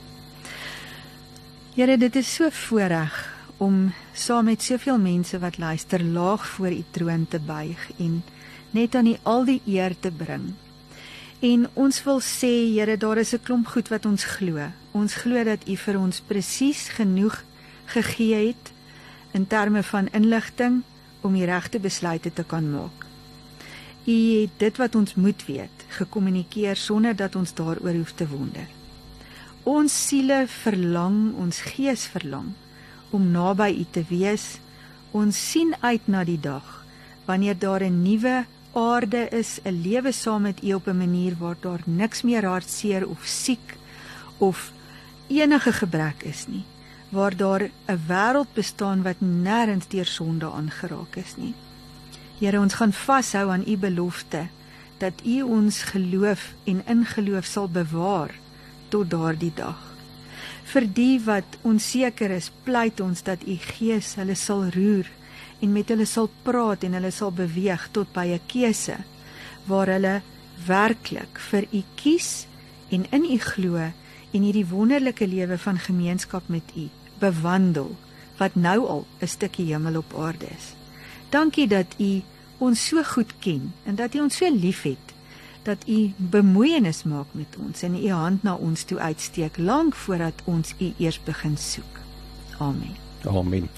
[1.75, 6.85] Here, dit is so voorreg om saam met soveel mense wat luister laag voor u
[6.91, 8.23] troon te buig en
[8.71, 10.55] net aan u al die eer te bring.
[11.41, 14.61] En ons wil sê, Here, daar is 'n klomp goed wat ons glo.
[14.91, 17.45] Ons glo dat u vir ons presies genoeg
[17.85, 18.73] gegee het
[19.33, 20.83] in terme van inligting
[21.20, 23.07] om die regte besluite te kan maak.
[24.05, 28.66] U het dit wat ons moet weet gekommunikeer sonder dat ons daaroor hoef te wonder.
[29.68, 32.53] Ons siele verlang, ons gees verlang
[33.11, 34.59] om naby U te wees.
[35.12, 36.78] Ons sien uit na die dag
[37.26, 41.57] wanneer daar 'n nuwe aarde is, 'n lewe saam met U op 'n manier waar
[41.61, 43.76] daar niks meer hartseer of siek
[44.39, 44.72] of
[45.28, 46.64] enige gebrek is nie
[47.11, 51.54] waar daar 'n wêreld bestaan wat nêrens deur sonde aangeraak is nie.
[52.38, 54.46] Here, ons gaan vashou aan u belofte
[54.98, 58.30] dat u ons geloof en ingeloof sal bewaar
[58.88, 59.80] tot daardie dag.
[60.64, 65.06] Vir die wat onseker is, pleit ons dat u Gees hulle sal roer
[65.61, 68.96] en met hulle sal praat en hulle sal beweeg tot by 'n keuse
[69.66, 70.22] waar hulle
[70.66, 72.46] werklik vir u kies
[72.90, 73.76] en in u glo
[74.32, 76.88] en hierdie wonderlike lewe van gemeenskap met u
[77.21, 77.95] bewandel
[78.41, 80.75] wat nou al 'n stukkie hemel op aarde is.
[81.29, 82.23] Dankie dat u
[82.59, 85.14] ons so goed ken en dat u ons so liefhet
[85.62, 90.35] dat u bemoeienis maak met ons en u hand na ons toe uitsteek lank voordat
[90.45, 92.01] ons u eers begin soek.
[92.59, 92.97] Amen.
[93.25, 93.68] Amen.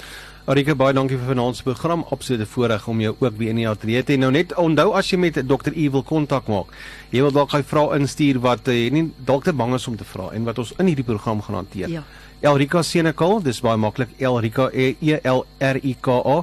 [0.45, 2.03] Arika baie dankie vir vanaand se program.
[2.11, 4.19] Absolute voorreg om jou ook weer in die ateljee te hê.
[4.19, 5.71] Nou net onthou as jy met Dr.
[5.71, 6.73] Evil kontak maak,
[7.15, 9.97] jy wil dalk hy vra instuur wat jy uh, nie dalk te bang is om
[9.99, 11.95] te vra en wat ons in hierdie program gaan hanteer.
[11.95, 12.03] Ja.
[12.43, 16.41] Elrika Senekal, dis baie maklik Elrika E L R I K A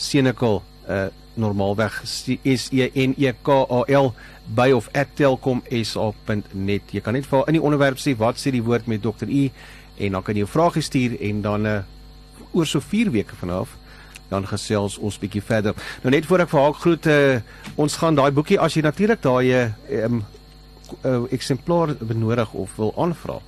[0.00, 4.14] Senekal uh normaalweg S E N E K A L
[4.48, 6.82] by of @telkomsa.net.
[6.92, 9.28] Jy kan net vir in die onderwerp sê wat sê die woord met Dr.
[9.28, 9.50] U
[9.98, 11.82] en dan kan jy 'n vraag stuur en dan uh
[12.52, 13.76] oor so 4 weke vanaf
[14.28, 15.74] dan gesels ons bietjie verder.
[16.02, 17.40] Nou net voor ek vir haar groet, uh,
[17.76, 19.74] ons gaan daai boekie as jy natuurlik daai 'n
[20.04, 20.24] um,
[21.04, 23.40] uh, eksemplaar benodig of wil aanvra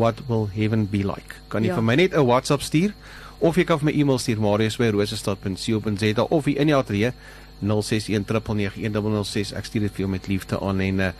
[0.00, 1.36] what will heaven be like.
[1.52, 1.76] Kan jy ja.
[1.78, 2.92] vir my net 'n WhatsApp stuur
[3.38, 7.12] of jy kan vir my e-mail stuur marius@rosestad.co.za of hier in die ateljee
[7.60, 9.52] 0619911006.
[9.56, 11.12] Ek stuur dit vir jou met liefde aan en uh,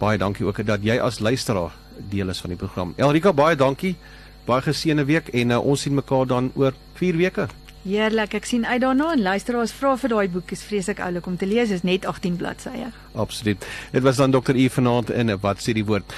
[0.00, 1.72] baie dankie ook dat jy as luisteraar
[2.10, 2.94] deel is van die program.
[2.96, 3.96] Elrika, baie dankie.
[4.44, 7.48] Baie geseënde week en uh, ons sien mekaar dan oor 4 weke.
[7.82, 8.36] Heerlik.
[8.38, 10.52] Ek sien uit daarna en luisteraars vra vir daai boek.
[10.54, 11.72] Is vreeslik oulik om te lees.
[11.74, 12.92] Is net 18 bladsye.
[13.18, 13.66] Absoluut.
[13.90, 14.54] Dit was dan Dr.
[14.54, 16.14] E vanaand in wat sê die woord.